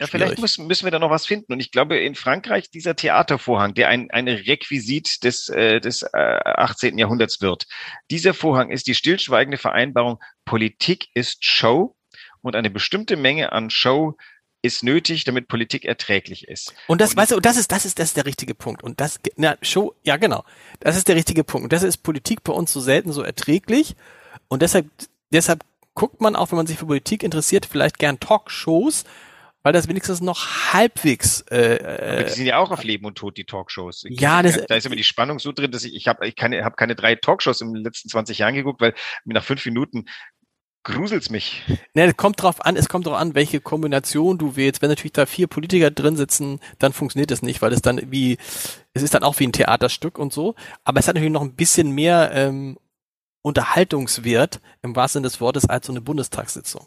ja, 0.00 0.08
vielleicht 0.08 0.40
müssen, 0.40 0.66
müssen 0.66 0.84
wir 0.84 0.90
da 0.90 0.98
noch 0.98 1.10
was 1.10 1.26
finden. 1.26 1.52
Und 1.52 1.60
ich 1.60 1.70
glaube, 1.70 1.96
in 1.98 2.16
Frankreich 2.16 2.68
dieser 2.68 2.96
Theatervorhang, 2.96 3.74
der 3.74 3.88
ein, 3.88 4.10
ein 4.10 4.26
Requisit 4.26 5.22
des, 5.22 5.48
äh, 5.48 5.80
des 5.80 6.02
äh, 6.02 6.08
18. 6.16 6.98
Jahrhunderts 6.98 7.40
wird, 7.40 7.66
dieser 8.10 8.34
Vorhang 8.34 8.70
ist 8.70 8.88
die 8.88 8.94
stillschweigende 8.94 9.56
Vereinbarung, 9.56 10.18
Politik 10.44 11.06
ist 11.14 11.44
Show 11.44 11.94
und 12.42 12.56
eine 12.56 12.70
bestimmte 12.70 13.16
Menge 13.16 13.52
an 13.52 13.70
Show 13.70 14.16
ist 14.62 14.82
nötig, 14.82 15.24
damit 15.24 15.46
Politik 15.46 15.84
erträglich 15.84 16.48
ist. 16.48 16.74
Und 16.88 17.00
das, 17.00 17.10
und 17.10 17.18
weißt 17.18 17.32
du, 17.32 17.40
das 17.40 17.56
ist, 17.56 17.70
das 17.70 17.84
ist, 17.84 17.98
das 17.98 18.08
ist 18.08 18.16
der 18.16 18.24
richtige 18.24 18.54
Punkt. 18.54 18.82
Und 18.82 18.98
das, 18.98 19.20
na, 19.36 19.56
Show, 19.60 19.94
ja, 20.02 20.16
genau. 20.16 20.42
Das 20.80 20.96
ist 20.96 21.06
der 21.06 21.16
richtige 21.16 21.44
Punkt. 21.44 21.64
Und 21.64 21.72
das 21.72 21.82
ist 21.82 21.98
Politik 21.98 22.42
bei 22.42 22.52
uns 22.52 22.72
so 22.72 22.80
selten 22.80 23.12
so 23.12 23.22
erträglich. 23.22 23.94
Und 24.48 24.62
deshalb, 24.62 24.86
deshalb 25.30 25.64
guckt 25.94 26.20
man 26.20 26.36
auch, 26.36 26.50
wenn 26.50 26.56
man 26.56 26.66
sich 26.66 26.78
für 26.78 26.86
Politik 26.86 27.22
interessiert, 27.22 27.66
vielleicht 27.66 27.98
gern 27.98 28.20
Talkshows, 28.20 29.04
weil 29.62 29.72
das 29.72 29.88
wenigstens 29.88 30.20
noch 30.20 30.72
halbwegs. 30.72 31.40
Äh, 31.50 31.78
Aber 31.82 32.24
die 32.24 32.32
sind 32.32 32.46
ja 32.46 32.58
auch 32.58 32.70
auf 32.70 32.84
Leben 32.84 33.06
und 33.06 33.16
Tod 33.16 33.36
die 33.36 33.44
Talkshows. 33.44 34.04
Ja, 34.08 34.42
das, 34.42 34.60
da 34.66 34.74
ist 34.74 34.86
immer 34.86 34.96
die 34.96 35.04
Spannung 35.04 35.38
so 35.38 35.52
drin, 35.52 35.70
dass 35.70 35.84
ich 35.84 35.94
ich 35.94 36.06
habe 36.06 36.26
ich 36.28 36.36
keine 36.36 36.64
habe 36.64 36.76
keine 36.76 36.94
drei 36.94 37.14
Talkshows 37.14 37.62
in 37.62 37.72
den 37.72 37.82
letzten 37.82 38.08
20 38.10 38.38
Jahren 38.38 38.54
geguckt, 38.54 38.80
weil 38.80 38.94
nach 39.24 39.42
fünf 39.42 39.64
Minuten 39.64 40.04
gruselt's 40.84 41.30
mich. 41.30 41.62
Ne, 41.94 42.04
es 42.04 42.16
kommt 42.16 42.42
drauf 42.42 42.64
an, 42.64 42.76
es 42.76 42.88
kommt 42.88 43.06
drauf 43.06 43.14
an, 43.14 43.34
welche 43.34 43.60
Kombination 43.60 44.36
du 44.36 44.54
wählst. 44.54 44.82
Wenn 44.82 44.90
natürlich 44.90 45.12
da 45.12 45.26
vier 45.26 45.46
Politiker 45.46 45.90
drin 45.90 46.16
sitzen, 46.16 46.60
dann 46.78 46.92
funktioniert 46.92 47.30
das 47.30 47.40
nicht, 47.40 47.62
weil 47.62 47.72
es 47.72 47.80
dann 47.80 48.12
wie, 48.12 48.36
es 48.92 49.02
ist 49.02 49.14
dann 49.14 49.24
auch 49.24 49.38
wie 49.40 49.46
ein 49.46 49.52
Theaterstück 49.52 50.18
und 50.18 50.32
so. 50.32 50.54
Aber 50.84 51.00
es 51.00 51.08
hat 51.08 51.14
natürlich 51.14 51.32
noch 51.32 51.42
ein 51.42 51.54
bisschen 51.54 51.90
mehr 51.90 52.30
ähm, 52.34 52.76
Unterhaltungswert 53.44 54.60
im 54.82 54.96
wahrsten 54.96 55.20
Sinne 55.20 55.28
des 55.28 55.40
Wortes 55.40 55.68
als 55.68 55.86
so 55.86 55.92
eine 55.92 56.00
Bundestagssitzung. 56.00 56.86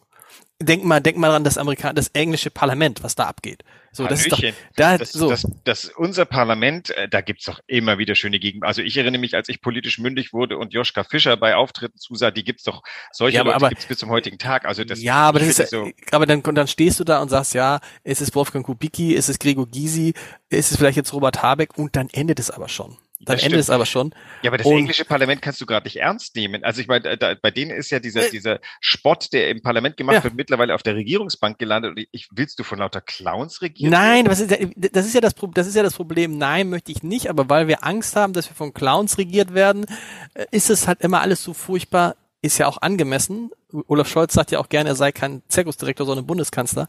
Denk 0.59 0.83
mal, 0.83 0.99
denk 0.99 1.17
mal 1.17 1.29
an 1.31 1.43
das 1.43 1.59
Amerikan 1.59 1.95
das 1.95 2.07
englische 2.09 2.49
Parlament, 2.49 3.03
was 3.03 3.13
da 3.13 3.25
abgeht. 3.25 3.63
So, 3.91 4.07
das 4.07 4.21
ist 4.21 4.31
doch, 4.31 4.41
da, 4.75 4.97
das, 4.97 5.11
so. 5.11 5.29
Das, 5.29 5.45
das, 5.63 5.85
unser 5.95 6.25
Parlament, 6.25 6.89
äh, 6.89 7.07
da 7.07 7.21
gibt's 7.21 7.45
doch 7.45 7.59
immer 7.67 7.99
wieder 7.99 8.15
schöne 8.15 8.39
Gegend. 8.39 8.63
Also 8.63 8.81
ich 8.81 8.97
erinnere 8.97 9.19
mich, 9.19 9.35
als 9.35 9.49
ich 9.49 9.61
politisch 9.61 9.99
mündig 9.99 10.33
wurde 10.33 10.57
und 10.57 10.73
Joschka 10.73 11.03
Fischer 11.03 11.37
bei 11.37 11.55
Auftritten 11.55 11.99
zusah, 11.99 12.31
die 12.31 12.43
gibt's 12.43 12.63
doch, 12.63 12.81
solche 13.11 13.35
ja, 13.35 13.41
aber, 13.41 13.53
Leute 13.53 13.69
gibt's 13.69 13.85
bis 13.85 13.99
zum 13.99 14.09
heutigen 14.09 14.39
Tag. 14.39 14.65
Also 14.65 14.83
das, 14.83 14.99
ja, 14.99 15.27
aber 15.27 15.39
das 15.39 15.59
ist, 15.59 15.69
so 15.69 15.91
aber 16.09 16.25
dann, 16.25 16.41
dann 16.41 16.67
stehst 16.67 16.99
du 16.99 17.03
da 17.03 17.21
und 17.21 17.29
sagst, 17.29 17.53
ja, 17.53 17.79
ist 18.03 18.21
es 18.21 18.33
Wolfgang 18.33 18.65
Kubicki, 18.65 19.13
ist 19.13 19.29
es 19.29 19.37
Gregor 19.37 19.67
Gysi, 19.67 20.15
ist 20.49 20.71
es 20.71 20.77
vielleicht 20.77 20.97
jetzt 20.97 21.13
Robert 21.13 21.43
Habeck 21.43 21.77
und 21.77 21.95
dann 21.95 22.09
endet 22.09 22.39
es 22.39 22.49
aber 22.49 22.67
schon. 22.67 22.97
Dann 23.19 23.39
endet 23.39 23.59
es 23.59 23.69
aber 23.69 23.85
schon. 23.85 24.13
Ja, 24.43 24.51
aber 24.51 24.57
das 24.57 24.67
und, 24.67 24.77
englische 24.77 25.03
Parlament 25.03 25.41
kannst 25.41 25.59
du 25.59 25.65
gerade 25.65 25.85
nicht 25.85 25.97
ernst 25.97 26.35
nehmen. 26.35 26.63
Also 26.63 26.81
ich 26.81 26.87
meine, 26.87 27.17
da, 27.17 27.33
bei 27.33 27.49
denen 27.49 27.71
ist 27.71 27.89
ja 27.89 27.99
dieser, 27.99 28.27
äh, 28.27 28.29
dieser 28.29 28.59
Spott, 28.79 29.33
der 29.33 29.49
im 29.49 29.61
Parlament 29.61 29.97
gemacht 29.97 30.17
ja. 30.17 30.23
wird, 30.23 30.35
mittlerweile 30.35 30.75
auf 30.75 30.83
der 30.83 30.95
Regierungsbank 30.95 31.57
gelandet. 31.57 31.91
Und 31.91 32.07
ich, 32.11 32.29
willst 32.31 32.59
du 32.59 32.63
von 32.63 32.77
lauter 32.77 33.01
Clowns 33.01 33.61
regieren? 33.63 33.91
Nein, 33.91 34.25
das 34.25 34.39
ist, 34.39 34.51
das 34.75 35.05
ist 35.05 35.15
ja 35.15 35.21
das, 35.21 35.33
das 35.53 35.67
ist 35.67 35.75
ja 35.75 35.83
das 35.83 35.95
Problem. 35.95 36.37
Nein, 36.37 36.69
möchte 36.69 36.91
ich 36.91 37.01
nicht. 37.01 37.29
Aber 37.29 37.49
weil 37.49 37.67
wir 37.67 37.83
Angst 37.83 38.15
haben, 38.15 38.33
dass 38.33 38.49
wir 38.49 38.55
von 38.55 38.73
Clowns 38.73 39.17
regiert 39.17 39.53
werden, 39.53 39.85
äh, 40.35 40.45
ist 40.51 40.69
es 40.69 40.87
halt 40.87 41.01
immer 41.01 41.21
alles 41.21 41.43
so 41.43 41.53
furchtbar. 41.53 42.15
Ist 42.43 42.59
ja 42.59 42.67
auch 42.67 42.81
angemessen. 42.83 43.49
Olaf 43.87 44.07
Scholz 44.07 44.33
sagt 44.33 44.51
ja 44.51 44.59
auch 44.59 44.69
gerne, 44.69 44.89
er 44.89 44.95
sei 44.95 45.11
kein 45.11 45.41
Zirkusdirektor, 45.47 46.05
sondern 46.05 46.27
Bundeskanzler. 46.27 46.87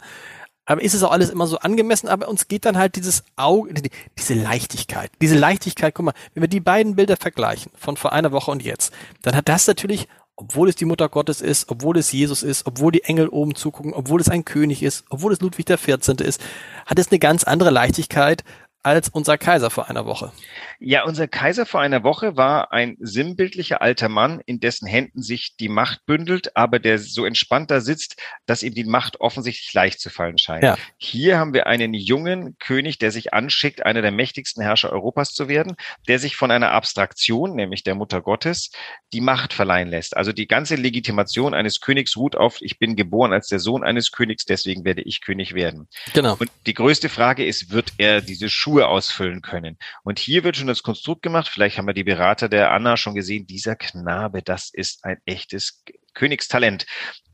Aber 0.69 0.83
ist 0.83 0.95
es 0.95 1.03
auch 1.03 1.11
alles 1.11 1.31
immer 1.31 1.47
so 1.47 1.59
angemessen? 1.59 2.09
Aber 2.09 2.29
uns 2.29 2.47
geht 2.47 2.67
dann 2.67 2.77
halt 2.77 2.97
dieses 2.97 3.25
Auge, 3.37 3.73
diese 4.19 4.35
Leichtigkeit, 4.35 5.11
diese 5.23 5.37
Leichtigkeit, 5.37 5.95
guck 5.95 6.05
mal, 6.05 6.15
wenn 6.35 6.43
wir 6.43 6.49
die 6.49 6.61
beiden 6.61 6.95
Bilder 6.95 7.17
vergleichen, 7.17 7.73
von 7.75 7.97
vor 7.97 8.13
einer 8.13 8.33
Woche 8.33 8.51
und 8.51 8.63
jetzt, 8.63 8.93
dann 9.23 9.35
hat 9.35 9.49
das 9.49 9.67
natürlich, 9.67 10.09
obwohl 10.37 10.69
es 10.69 10.77
die 10.77 10.85
Mutter 10.85 11.09
Gottes 11.09 11.41
ist, 11.41 11.71
obwohl 11.71 11.97
es 11.97 12.13
Jesus 12.13 12.43
ist, 12.43 12.67
obwohl 12.67 12.93
die 12.93 13.05
Engel 13.05 13.29
oben 13.29 13.55
zugucken, 13.55 13.95
obwohl 13.95 14.21
es 14.21 14.29
ein 14.29 14.45
König 14.45 14.83
ist, 14.83 15.05
obwohl 15.09 15.33
es 15.33 15.41
Ludwig 15.41 15.65
der 15.65 15.79
14. 15.79 16.19
ist, 16.19 16.39
hat 16.85 16.99
es 16.99 17.11
eine 17.11 17.19
ganz 17.19 17.45
andere 17.45 17.71
Leichtigkeit 17.71 18.45
als 18.88 19.09
unser 19.09 19.38
Kaiser 19.38 19.70
vor 19.70 19.88
einer 19.88 20.07
Woche. 20.07 20.33
Ja, 20.81 21.05
unser 21.05 21.29
Kaiser 21.29 21.66
vor 21.66 21.81
einer 21.81 22.05
Woche 22.05 22.37
war 22.37 22.72
ein 22.72 22.96
sinnbildlicher 23.01 23.83
alter 23.83 24.09
Mann, 24.09 24.40
in 24.46 24.61
dessen 24.61 24.87
Händen 24.87 25.22
sich 25.22 25.57
die 25.59 25.68
Macht 25.68 26.07
bündelt, 26.07 26.57
aber 26.57 26.79
der 26.79 26.98
so 26.98 27.24
entspannt 27.24 27.70
da 27.70 27.81
sitzt, 27.81 28.16
dass 28.46 28.62
ihm 28.62 28.74
die 28.74 28.85
Macht 28.85 29.20
offensichtlich 29.20 29.72
leicht 29.74 30.01
zu 30.01 30.09
fallen 30.09 30.38
scheint. 30.38 30.62
Ja. 30.62 30.77
Hier 30.96 31.38
haben 31.38 31.53
wir 31.53 31.66
einen 31.66 31.94
jungen 31.94 32.57
König, 32.59 32.98
der 32.98 33.11
sich 33.11 33.35
anschickt, 33.35 33.85
einer 33.85 34.03
der 34.03 34.12
mächtigsten 34.12 34.62
Herrscher 34.62 34.92
Europas 34.92 35.33
zu 35.33 35.48
werden, 35.48 35.74
der 36.07 36.18
sich 36.18 36.37
von 36.37 36.51
einer 36.51 36.70
Abstraktion, 36.70 37.57
nämlich 37.57 37.83
der 37.83 37.94
Mutter 37.94 38.22
Gottes, 38.22 38.70
die 39.12 39.20
Macht 39.20 39.53
verleihen 39.53 39.88
lässt. 39.88 40.16
Also 40.16 40.33
die 40.33 40.46
ganze 40.46 40.77
Legitimation 40.77 41.55
eines 41.55 41.81
Königs 41.81 42.16
ruht 42.16 42.37
auf, 42.37 42.59
ich 42.61 42.79
bin 42.79 42.94
geboren 42.94 43.33
als 43.33 43.48
der 43.48 43.59
Sohn 43.59 43.83
eines 43.83 44.12
Königs, 44.12 44.44
deswegen 44.44 44.85
werde 44.85 45.03
ich 45.03 45.22
König 45.22 45.55
werden. 45.55 45.88
Genau. 46.14 46.37
Und 46.38 46.51
die 46.66 46.74
größte 46.74 47.09
Frage 47.09 47.44
ist, 47.44 47.72
wird 47.72 47.92
er 47.98 48.20
diese 48.20 48.48
Schuhe 48.48 48.78
ausfüllen 48.87 49.43
können? 49.43 49.79
Und 50.05 50.19
hier 50.19 50.45
wird 50.45 50.57
schon 50.57 50.67
das 50.67 50.83
Konstrukt 50.83 51.23
gemacht. 51.23 51.49
Vielleicht 51.49 51.79
haben 51.79 51.87
wir 51.87 51.95
die 51.95 52.05
Berater 52.05 52.49
der 52.49 52.71
Anna 52.71 52.97
schon 52.97 53.14
gesehen. 53.14 53.47
Dieser 53.47 53.75
Knabe, 53.75 54.43
das 54.43 54.71
ist 54.73 55.05
ein 55.05 55.19
echtes 55.25 55.83
Königstalent. 56.14 56.87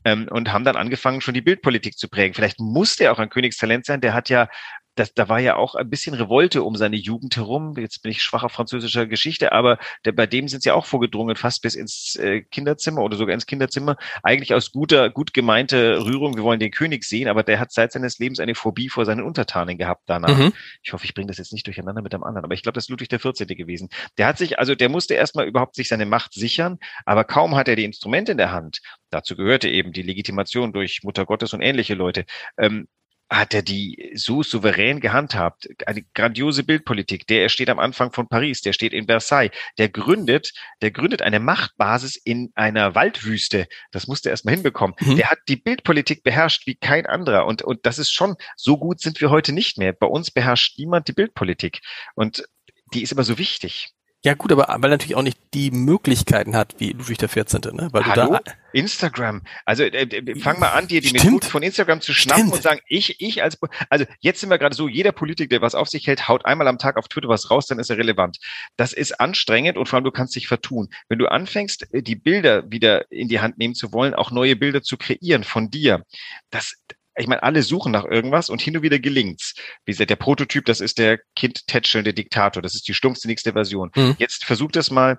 Ähm, 0.03 0.27
und 0.29 0.51
haben 0.51 0.65
dann 0.65 0.75
angefangen, 0.75 1.21
schon 1.21 1.33
die 1.33 1.41
Bildpolitik 1.41 1.97
zu 1.97 2.07
prägen. 2.07 2.33
Vielleicht 2.33 2.59
muss 2.59 2.95
der 2.95 3.11
auch 3.11 3.19
ein 3.19 3.29
Königstalent 3.29 3.85
sein. 3.85 4.01
Der 4.01 4.13
hat 4.13 4.29
ja 4.29 4.47
das, 4.95 5.13
da 5.13 5.27
war 5.27 5.39
ja 5.39 5.57
auch 5.57 5.75
ein 5.75 5.89
bisschen 5.89 6.15
Revolte 6.15 6.63
um 6.63 6.75
seine 6.75 6.95
Jugend 6.95 7.35
herum. 7.35 7.75
Jetzt 7.77 8.01
bin 8.01 8.11
ich 8.11 8.21
schwacher 8.21 8.49
französischer 8.49 9.05
Geschichte, 9.05 9.51
aber 9.51 9.77
der, 10.05 10.13
bei 10.13 10.25
dem 10.25 10.47
sind 10.47 10.63
sie 10.63 10.71
auch 10.71 10.85
vorgedrungen, 10.85 11.35
fast 11.35 11.61
bis 11.61 11.75
ins 11.75 12.15
äh, 12.15 12.41
Kinderzimmer 12.41 13.01
oder 13.01 13.17
sogar 13.17 13.33
ins 13.33 13.45
Kinderzimmer. 13.45 13.97
Eigentlich 14.23 14.53
aus 14.53 14.71
guter, 14.71 15.09
gut 15.09 15.33
gemeinte 15.33 16.05
Rührung, 16.05 16.37
wir 16.37 16.43
wollen 16.43 16.59
den 16.59 16.71
König 16.71 17.03
sehen, 17.03 17.27
aber 17.27 17.43
der 17.43 17.59
hat 17.59 17.73
seit 17.73 17.91
seines 17.91 18.19
Lebens 18.19 18.39
eine 18.39 18.55
Phobie 18.55 18.89
vor 18.89 19.05
seinen 19.05 19.23
Untertanen 19.23 19.77
gehabt 19.77 20.03
danach. 20.05 20.37
Mhm. 20.37 20.53
Ich 20.81 20.93
hoffe, 20.93 21.03
ich 21.05 21.13
bringe 21.13 21.27
das 21.27 21.37
jetzt 21.37 21.51
nicht 21.51 21.67
durcheinander 21.67 22.01
mit 22.01 22.13
dem 22.13 22.23
anderen, 22.23 22.45
aber 22.45 22.53
ich 22.53 22.63
glaube, 22.63 22.75
das 22.75 22.85
ist 22.85 22.89
Ludwig 22.89 23.09
der 23.09 23.19
14. 23.19 23.47
gewesen. 23.47 23.89
Der 24.17 24.27
hat 24.27 24.37
sich, 24.37 24.59
also 24.59 24.75
der 24.75 24.89
musste 24.89 25.13
erstmal 25.13 25.45
überhaupt 25.45 25.75
sich 25.75 25.89
seine 25.89 26.05
Macht 26.05 26.33
sichern, 26.33 26.79
aber 27.05 27.25
kaum 27.25 27.55
hat 27.55 27.67
er 27.67 27.75
die 27.75 27.83
Instrumente 27.83 28.31
in 28.31 28.37
der 28.37 28.51
Hand. 28.51 28.79
Dazu 29.09 29.35
gehörte 29.35 29.67
eben 29.67 29.91
die 29.91 30.03
Legitimation 30.03 30.71
durch 30.71 31.01
Mutter 31.03 31.25
Gottes 31.25 31.53
und 31.53 31.61
ähnliche 31.61 31.95
Leute. 31.95 32.25
Ähm, 32.57 32.87
hat 33.29 33.53
er 33.53 33.63
die 33.63 34.11
so 34.15 34.43
souverän 34.43 34.99
gehandhabt. 34.99 35.67
Eine 35.87 36.03
grandiose 36.13 36.63
Bildpolitik. 36.63 37.25
Der 37.27 37.49
steht 37.49 37.69
am 37.69 37.79
Anfang 37.79 38.11
von 38.11 38.27
Paris, 38.27 38.61
der 38.61 38.73
steht 38.73 38.93
in 38.93 39.07
Versailles, 39.07 39.51
der 39.77 39.89
gründet, 39.89 40.53
der 40.81 40.91
gründet 40.91 41.21
eine 41.21 41.39
Machtbasis 41.39 42.15
in 42.15 42.51
einer 42.55 42.93
Waldwüste. 42.93 43.67
Das 43.91 44.07
musste 44.07 44.29
er 44.29 44.33
erstmal 44.33 44.53
hinbekommen. 44.53 44.95
Mhm. 44.99 45.15
Der 45.15 45.31
hat 45.31 45.39
die 45.47 45.55
Bildpolitik 45.55 46.23
beherrscht 46.23 46.67
wie 46.67 46.75
kein 46.75 47.05
anderer. 47.05 47.45
Und, 47.45 47.63
und 47.63 47.85
das 47.85 47.97
ist 47.97 48.11
schon, 48.11 48.35
so 48.55 48.77
gut 48.77 49.01
sind 49.01 49.19
wir 49.21 49.31
heute 49.31 49.53
nicht 49.53 49.77
mehr. 49.77 49.93
Bei 49.93 50.07
uns 50.07 50.29
beherrscht 50.29 50.77
niemand 50.77 51.07
die 51.07 51.13
Bildpolitik. 51.13 51.81
Und 52.13 52.45
die 52.93 53.01
ist 53.01 53.11
immer 53.11 53.23
so 53.23 53.37
wichtig. 53.37 53.94
Ja 54.25 54.33
gut, 54.33 54.51
aber 54.51 54.65
weil 54.67 54.89
er 54.89 54.95
natürlich 54.95 55.15
auch 55.15 55.21
nicht 55.21 55.37
die 55.53 55.69
Möglichkeiten 55.69 56.55
hat 56.55 56.73
wie 56.79 56.93
Ludwig 56.93 57.19
der 57.19 57.29
14. 57.29 57.61
Ne? 57.73 57.89
Weil 57.91 58.07
Hallo? 58.07 58.25
du 58.25 58.43
da 58.43 58.53
Instagram. 58.73 59.43
Also 59.65 59.83
äh, 59.83 59.89
äh 59.89 60.39
fang 60.39 60.59
mal 60.59 60.69
an, 60.69 60.87
dir 60.87 60.99
die 60.99 61.09
Stimmt. 61.09 61.25
Methode 61.25 61.47
von 61.47 61.61
Instagram 61.61 62.01
zu 62.01 62.11
schnappen 62.11 62.45
Stimmt. 62.45 62.55
und 62.55 62.63
sagen, 62.63 62.81
ich, 62.87 63.21
ich 63.21 63.43
als 63.43 63.59
also 63.87 64.05
jetzt 64.21 64.41
sind 64.41 64.49
wir 64.49 64.57
gerade 64.57 64.75
so, 64.75 64.87
jeder 64.87 65.11
Politiker, 65.11 65.49
der 65.49 65.61
was 65.61 65.75
auf 65.75 65.89
sich 65.89 66.07
hält, 66.07 66.27
haut 66.27 66.43
einmal 66.43 66.67
am 66.67 66.79
Tag 66.79 66.97
auf 66.97 67.07
Twitter 67.07 67.29
was 67.29 67.51
raus, 67.51 67.67
dann 67.67 67.77
ist 67.77 67.91
er 67.91 67.99
relevant. 67.99 68.39
Das 68.77 68.93
ist 68.93 69.19
anstrengend 69.19 69.77
und 69.77 69.87
vor 69.87 69.97
allem 69.97 70.05
du 70.05 70.11
kannst 70.11 70.35
dich 70.35 70.47
vertun. 70.47 70.89
Wenn 71.07 71.19
du 71.19 71.27
anfängst, 71.27 71.93
äh, 71.93 72.01
die 72.01 72.15
Bilder 72.15 72.71
wieder 72.71 73.11
in 73.11 73.27
die 73.27 73.41
Hand 73.41 73.59
nehmen 73.59 73.75
zu 73.75 73.93
wollen, 73.93 74.15
auch 74.15 74.31
neue 74.31 74.55
Bilder 74.55 74.81
zu 74.81 74.97
kreieren 74.97 75.43
von 75.43 75.69
dir, 75.69 76.03
das 76.49 76.73
ich 77.17 77.27
meine, 77.27 77.43
alle 77.43 77.63
suchen 77.63 77.91
nach 77.91 78.05
irgendwas 78.05 78.49
und 78.49 78.61
hin 78.61 78.75
und 78.77 78.83
wieder 78.83 78.99
gelingt's. 78.99 79.55
Wie 79.85 79.91
gesagt, 79.91 80.09
der 80.09 80.15
Prototyp, 80.15 80.65
das 80.65 80.81
ist 80.81 80.97
der 80.97 81.19
kindtätschelnde 81.35 82.13
Diktator, 82.13 82.61
das 82.61 82.75
ist 82.75 82.87
die 82.87 82.93
stumpfsinnigste 82.93 83.53
Version. 83.53 83.91
Mhm. 83.95 84.15
Jetzt 84.19 84.45
versucht 84.45 84.75
das 84.75 84.91
mal, 84.91 85.17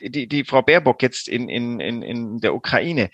die, 0.00 0.28
die 0.28 0.44
Frau 0.44 0.62
Baerbock 0.62 1.02
jetzt 1.02 1.28
in, 1.28 1.48
in, 1.48 1.80
in, 1.80 2.02
in 2.02 2.40
der 2.40 2.54
Ukraine, 2.54 3.10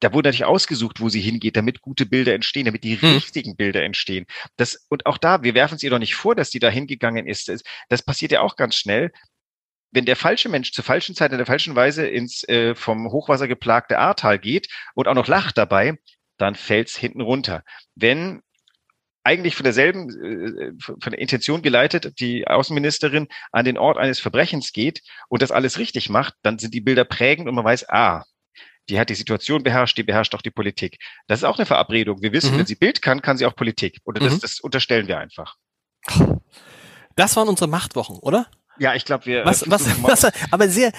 da 0.00 0.12
wurde 0.12 0.28
natürlich 0.28 0.44
ausgesucht, 0.44 1.00
wo 1.00 1.08
sie 1.08 1.20
hingeht, 1.20 1.56
damit 1.56 1.80
gute 1.80 2.06
Bilder 2.06 2.34
entstehen, 2.34 2.64
damit 2.64 2.84
die 2.84 3.00
hm. 3.00 3.14
richtigen 3.14 3.56
Bilder 3.56 3.84
entstehen. 3.84 4.26
Das, 4.56 4.86
und 4.88 5.06
auch 5.06 5.18
da, 5.18 5.42
wir 5.42 5.54
werfen 5.54 5.76
es 5.76 5.82
ihr 5.82 5.90
doch 5.90 5.98
nicht 5.98 6.16
vor, 6.16 6.34
dass 6.34 6.50
sie 6.50 6.58
da 6.58 6.68
hingegangen 6.68 7.26
ist. 7.26 7.48
Das, 7.48 7.62
das 7.88 8.02
passiert 8.02 8.32
ja 8.32 8.40
auch 8.40 8.56
ganz 8.56 8.74
schnell. 8.74 9.12
Wenn 9.92 10.04
der 10.04 10.16
falsche 10.16 10.48
Mensch 10.48 10.72
zur 10.72 10.84
falschen 10.84 11.14
Zeit 11.14 11.30
in 11.30 11.38
der 11.38 11.46
falschen 11.46 11.76
Weise 11.76 12.06
ins 12.06 12.42
äh, 12.48 12.74
vom 12.74 13.10
Hochwasser 13.10 13.46
geplagte 13.46 13.98
Ahrtal 13.98 14.38
geht 14.38 14.68
und 14.94 15.06
auch 15.06 15.14
noch 15.14 15.28
lacht 15.28 15.56
dabei, 15.56 15.96
dann 16.38 16.54
fällt's 16.54 16.96
hinten 16.96 17.20
runter. 17.20 17.62
Wenn 17.94 18.42
eigentlich 19.24 19.56
von 19.56 19.64
derselben, 19.64 20.08
äh, 20.10 20.72
von 20.78 21.10
der 21.10 21.18
Intention 21.18 21.60
geleitet, 21.60 22.20
die 22.20 22.46
Außenministerin 22.46 23.26
an 23.50 23.64
den 23.64 23.76
Ort 23.76 23.98
eines 23.98 24.20
Verbrechens 24.20 24.72
geht 24.72 25.02
und 25.28 25.42
das 25.42 25.50
alles 25.50 25.78
richtig 25.78 26.08
macht, 26.08 26.34
dann 26.42 26.58
sind 26.58 26.74
die 26.74 26.80
Bilder 26.80 27.04
prägend 27.04 27.48
und 27.48 27.54
man 27.56 27.64
weiß, 27.64 27.88
ah, 27.88 28.22
die 28.88 29.00
hat 29.00 29.10
die 29.10 29.16
Situation 29.16 29.64
beherrscht, 29.64 29.98
die 29.98 30.04
beherrscht 30.04 30.34
auch 30.36 30.42
die 30.42 30.52
Politik. 30.52 30.98
Das 31.26 31.40
ist 31.40 31.44
auch 31.44 31.58
eine 31.58 31.66
Verabredung. 31.66 32.22
Wir 32.22 32.32
wissen, 32.32 32.54
mhm. 32.54 32.58
wenn 32.58 32.66
sie 32.66 32.76
Bild 32.76 33.02
kann, 33.02 33.20
kann 33.20 33.36
sie 33.36 33.46
auch 33.46 33.56
Politik. 33.56 33.98
Oder 34.04 34.20
das, 34.20 34.34
mhm. 34.34 34.40
das 34.40 34.60
unterstellen 34.60 35.08
wir 35.08 35.18
einfach. 35.18 35.56
Das 37.16 37.34
waren 37.34 37.48
unsere 37.48 37.68
Machtwochen, 37.68 38.18
oder? 38.18 38.46
Ja, 38.78 38.94
ich 38.94 39.04
glaube, 39.04 39.26
wir. 39.26 39.44
Was, 39.44 39.68
was, 39.70 39.86
was, 40.02 40.32
aber 40.50 40.68
sehr, 40.68 40.92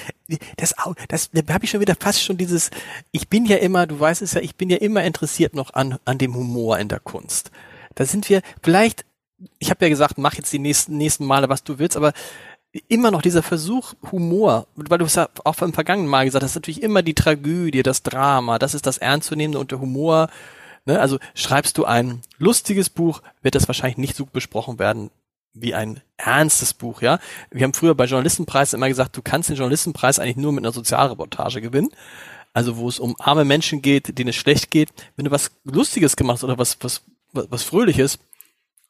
das, 0.57 0.73
das, 1.07 1.29
da 1.31 1.53
habe 1.53 1.65
ich 1.65 1.71
schon 1.71 1.81
wieder 1.81 1.95
fast 1.99 2.23
schon 2.23 2.37
dieses, 2.37 2.71
ich 3.11 3.27
bin 3.29 3.45
ja 3.45 3.57
immer, 3.57 3.85
du 3.87 3.99
weißt 3.99 4.21
es 4.21 4.33
ja, 4.33 4.41
ich 4.41 4.55
bin 4.55 4.69
ja 4.69 4.77
immer 4.77 5.03
interessiert 5.03 5.53
noch 5.53 5.73
an, 5.73 5.97
an 6.05 6.17
dem 6.17 6.35
Humor 6.35 6.79
in 6.79 6.87
der 6.87 6.99
Kunst. 6.99 7.51
Da 7.95 8.05
sind 8.05 8.29
wir 8.29 8.41
vielleicht, 8.63 9.05
ich 9.59 9.69
habe 9.69 9.85
ja 9.85 9.89
gesagt, 9.89 10.17
mach 10.17 10.33
jetzt 10.33 10.51
die 10.51 10.59
nächsten, 10.59 10.97
nächsten 10.97 11.25
Male, 11.25 11.49
was 11.49 11.63
du 11.63 11.79
willst, 11.79 11.97
aber 11.97 12.13
immer 12.87 13.11
noch 13.11 13.21
dieser 13.21 13.43
Versuch, 13.43 13.93
Humor, 14.11 14.67
weil 14.75 14.97
du 14.97 15.05
es 15.05 15.15
ja 15.15 15.29
auch 15.43 15.55
beim 15.55 15.73
vergangenen 15.73 16.09
Mal 16.09 16.25
gesagt 16.25 16.43
hast, 16.43 16.55
natürlich 16.55 16.83
immer 16.83 17.01
die 17.01 17.15
Tragödie, 17.15 17.83
das 17.83 18.03
Drama, 18.03 18.59
das 18.59 18.73
ist 18.73 18.85
das 18.85 18.97
Ernstzunehmende 18.97 19.59
und 19.59 19.71
der 19.71 19.79
Humor. 19.79 20.29
Ne? 20.85 20.99
Also 20.99 21.17
schreibst 21.33 21.77
du 21.77 21.85
ein 21.85 22.21
lustiges 22.37 22.89
Buch, 22.89 23.21
wird 23.41 23.55
das 23.55 23.67
wahrscheinlich 23.67 23.97
nicht 23.97 24.15
so 24.15 24.25
besprochen 24.25 24.79
werden 24.79 25.09
wie 25.61 25.73
ein 25.73 26.01
ernstes 26.17 26.73
Buch, 26.73 27.01
ja. 27.01 27.19
Wir 27.51 27.63
haben 27.63 27.73
früher 27.73 27.95
bei 27.95 28.05
Journalistenpreisen 28.05 28.77
immer 28.77 28.87
gesagt, 28.87 29.15
du 29.17 29.21
kannst 29.21 29.49
den 29.49 29.55
Journalistenpreis 29.55 30.19
eigentlich 30.19 30.37
nur 30.37 30.51
mit 30.51 30.63
einer 30.63 30.73
Sozialreportage 30.73 31.61
gewinnen. 31.61 31.89
Also 32.53 32.77
wo 32.77 32.89
es 32.89 32.99
um 32.99 33.15
arme 33.19 33.45
Menschen 33.45 33.81
geht, 33.81 34.17
denen 34.17 34.29
es 34.29 34.35
schlecht 34.35 34.71
geht. 34.71 34.89
Wenn 35.15 35.25
du 35.25 35.31
was 35.31 35.51
Lustiges 35.63 36.15
gemacht 36.15 36.37
hast 36.37 36.43
oder 36.43 36.57
was, 36.57 36.77
was, 36.81 37.03
was, 37.31 37.51
was 37.51 37.63
Fröhliches, 37.63 38.19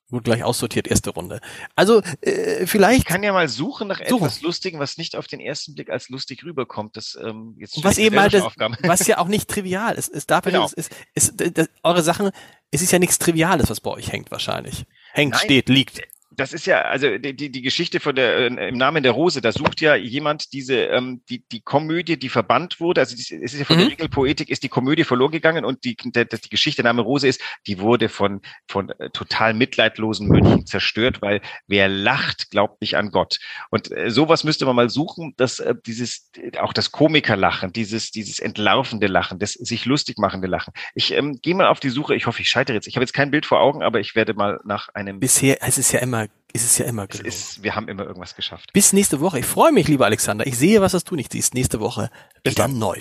Gut, 0.10 0.24
gleich 0.24 0.42
aussortiert, 0.42 0.88
erste 0.88 1.10
Runde. 1.10 1.42
Also 1.76 2.02
äh, 2.22 2.66
vielleicht. 2.66 3.00
Ich 3.00 3.06
kann 3.06 3.24
ja 3.24 3.34
mal 3.34 3.50
suchen 3.50 3.90
nach 3.90 3.98
suchen. 3.98 4.24
etwas 4.24 4.42
Lustigem, 4.42 4.80
was 4.80 4.98
nicht 4.98 5.18
auf 5.18 5.28
den 5.28 5.42
ersten 5.42 5.76
Blick 5.76 5.90
als 5.90 6.08
lustig 6.08 6.46
rüberkommt. 6.46 6.96
Das 6.96 7.18
ähm, 7.22 7.56
jetzt 7.60 7.84
was 7.84 7.98
eben 7.98 8.18
halt, 8.18 8.34
das, 8.34 8.44
was 8.84 9.06
ja 9.06 9.18
auch 9.18 9.28
nicht 9.28 9.50
trivial 9.50 9.96
ist. 9.96 10.08
Es 10.08 10.26
darf 10.26 10.46
genau. 10.46 10.66
es, 10.78 10.90
es, 11.14 11.34
es, 11.38 11.70
eure 11.84 12.04
Sachen, 12.04 12.32
es 12.72 12.82
ist 12.82 12.94
ja 12.94 13.00
nichts 13.00 13.20
Triviales, 13.20 13.70
was 13.70 13.82
bei 13.82 13.92
euch 13.92 14.14
hängt 14.14 14.32
wahrscheinlich. 14.32 14.86
Hängt, 15.12 15.34
Nein, 15.34 15.44
steht, 15.44 15.68
liegt 15.68 16.02
das 16.38 16.54
ist 16.54 16.68
ja, 16.68 16.84
also 16.84 17.18
die, 17.18 17.34
die 17.34 17.62
Geschichte 17.64 18.00
von 18.00 18.16
der 18.16 18.38
äh, 18.38 18.70
im 18.70 18.78
Namen 18.78 19.02
der 19.02 19.12
Rose, 19.12 19.42
da 19.42 19.52
sucht 19.52 19.82
ja 19.82 19.96
jemand 19.96 20.54
diese, 20.54 20.84
ähm, 20.84 21.24
die, 21.30 21.44
die 21.52 21.62
Komödie, 21.62 22.18
die 22.18 22.30
verbannt 22.30 22.80
wurde, 22.80 23.02
also 23.02 23.16
es 23.16 23.32
ist 23.32 23.58
ja 23.58 23.66
von 23.66 23.78
mhm. 23.78 23.82
der 23.82 23.90
Regelpoetik, 23.90 24.50
ist 24.50 24.62
die 24.62 24.70
Komödie 24.70 25.04
verloren 25.04 25.32
gegangen 25.32 25.66
und 25.66 25.84
die, 25.84 25.98
der, 25.98 26.26
die 26.26 26.50
Geschichte 26.50 26.84
der 26.84 26.94
Name 26.94 27.02
Rose 27.02 27.28
ist, 27.28 27.42
die 27.66 27.80
wurde 27.80 28.08
von, 28.08 28.42
von 28.68 28.92
äh, 29.00 29.10
total 29.10 29.56
mitleidlosen 29.56 30.28
Mönchen 30.28 30.68
zerstört, 30.68 31.24
weil 31.24 31.42
wer 31.66 31.90
lacht, 31.90 32.52
glaubt 32.52 32.82
nicht 32.82 32.98
an 32.98 33.10
Gott. 33.10 33.40
Und 33.72 33.92
äh, 33.92 34.12
sowas 34.12 34.44
müsste 34.44 34.68
man 34.68 34.76
mal 34.76 34.92
suchen, 34.92 35.34
dass 35.38 35.58
äh, 35.58 35.74
dieses, 35.88 36.30
auch 36.60 36.74
das 36.74 36.92
Komikerlachen, 36.92 37.74
dieses, 37.74 38.12
dieses 38.12 38.38
entlaufende 38.38 39.08
Lachen, 39.08 39.40
das 39.40 39.54
sich 39.54 39.86
lustig 39.86 40.20
machende 40.20 40.48
Lachen. 40.48 40.72
Ich 40.94 41.14
ähm, 41.14 41.40
gehe 41.42 41.56
mal 41.56 41.66
auf 41.66 41.80
die 41.80 41.90
Suche, 41.90 42.14
ich 42.14 42.28
hoffe, 42.28 42.44
ich 42.44 42.50
scheitere 42.50 42.76
jetzt. 42.76 42.86
Ich 42.86 42.96
habe 42.96 43.04
jetzt 43.04 43.14
kein 43.14 43.32
Bild 43.32 43.48
vor 43.48 43.60
Augen, 43.60 43.82
aber 43.82 44.00
ich 44.00 44.14
werde 44.14 44.36
mal 44.36 44.60
nach 44.66 44.90
einem. 44.90 45.20
Bisher, 45.20 45.58
es 45.62 45.80
ist 45.80 45.92
ja 45.92 46.00
immer 46.00 46.27
ist 46.54 46.66
es 46.66 46.78
ja 46.78 46.86
immer 46.86 47.08
gelungen. 47.08 47.28
Ist, 47.28 47.62
wir 47.64 47.76
haben 47.76 47.88
immer 47.88 48.04
irgendwas 48.06 48.36
geschafft. 48.36 48.74
Bis 48.74 48.94
nächste 48.94 49.20
Woche. 49.20 49.40
Ich 49.40 49.46
freue 49.46 49.72
mich, 49.72 49.88
lieber 49.88 50.06
Alexander. 50.06 50.48
Ich 50.48 50.58
sehe, 50.58 50.82
was 50.82 50.94
das 50.94 51.04
du 51.04 51.16
nicht 51.16 51.32
siehst. 51.32 51.54
Nächste 51.54 51.80
Woche 51.80 52.10
Bis 52.44 52.56
dann. 52.56 52.72
dann 52.72 52.80
neu. 52.80 52.98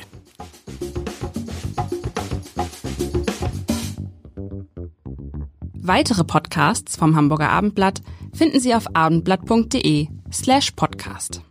Weitere 5.74 6.24
Podcasts 6.24 6.96
vom 6.96 7.14
Hamburger 7.14 7.50
Abendblatt 7.50 8.02
finden 8.34 8.60
Sie 8.60 8.74
auf 8.74 8.94
abendblatt.de 8.94 10.08
slash 10.32 10.72
podcast. 10.72 11.42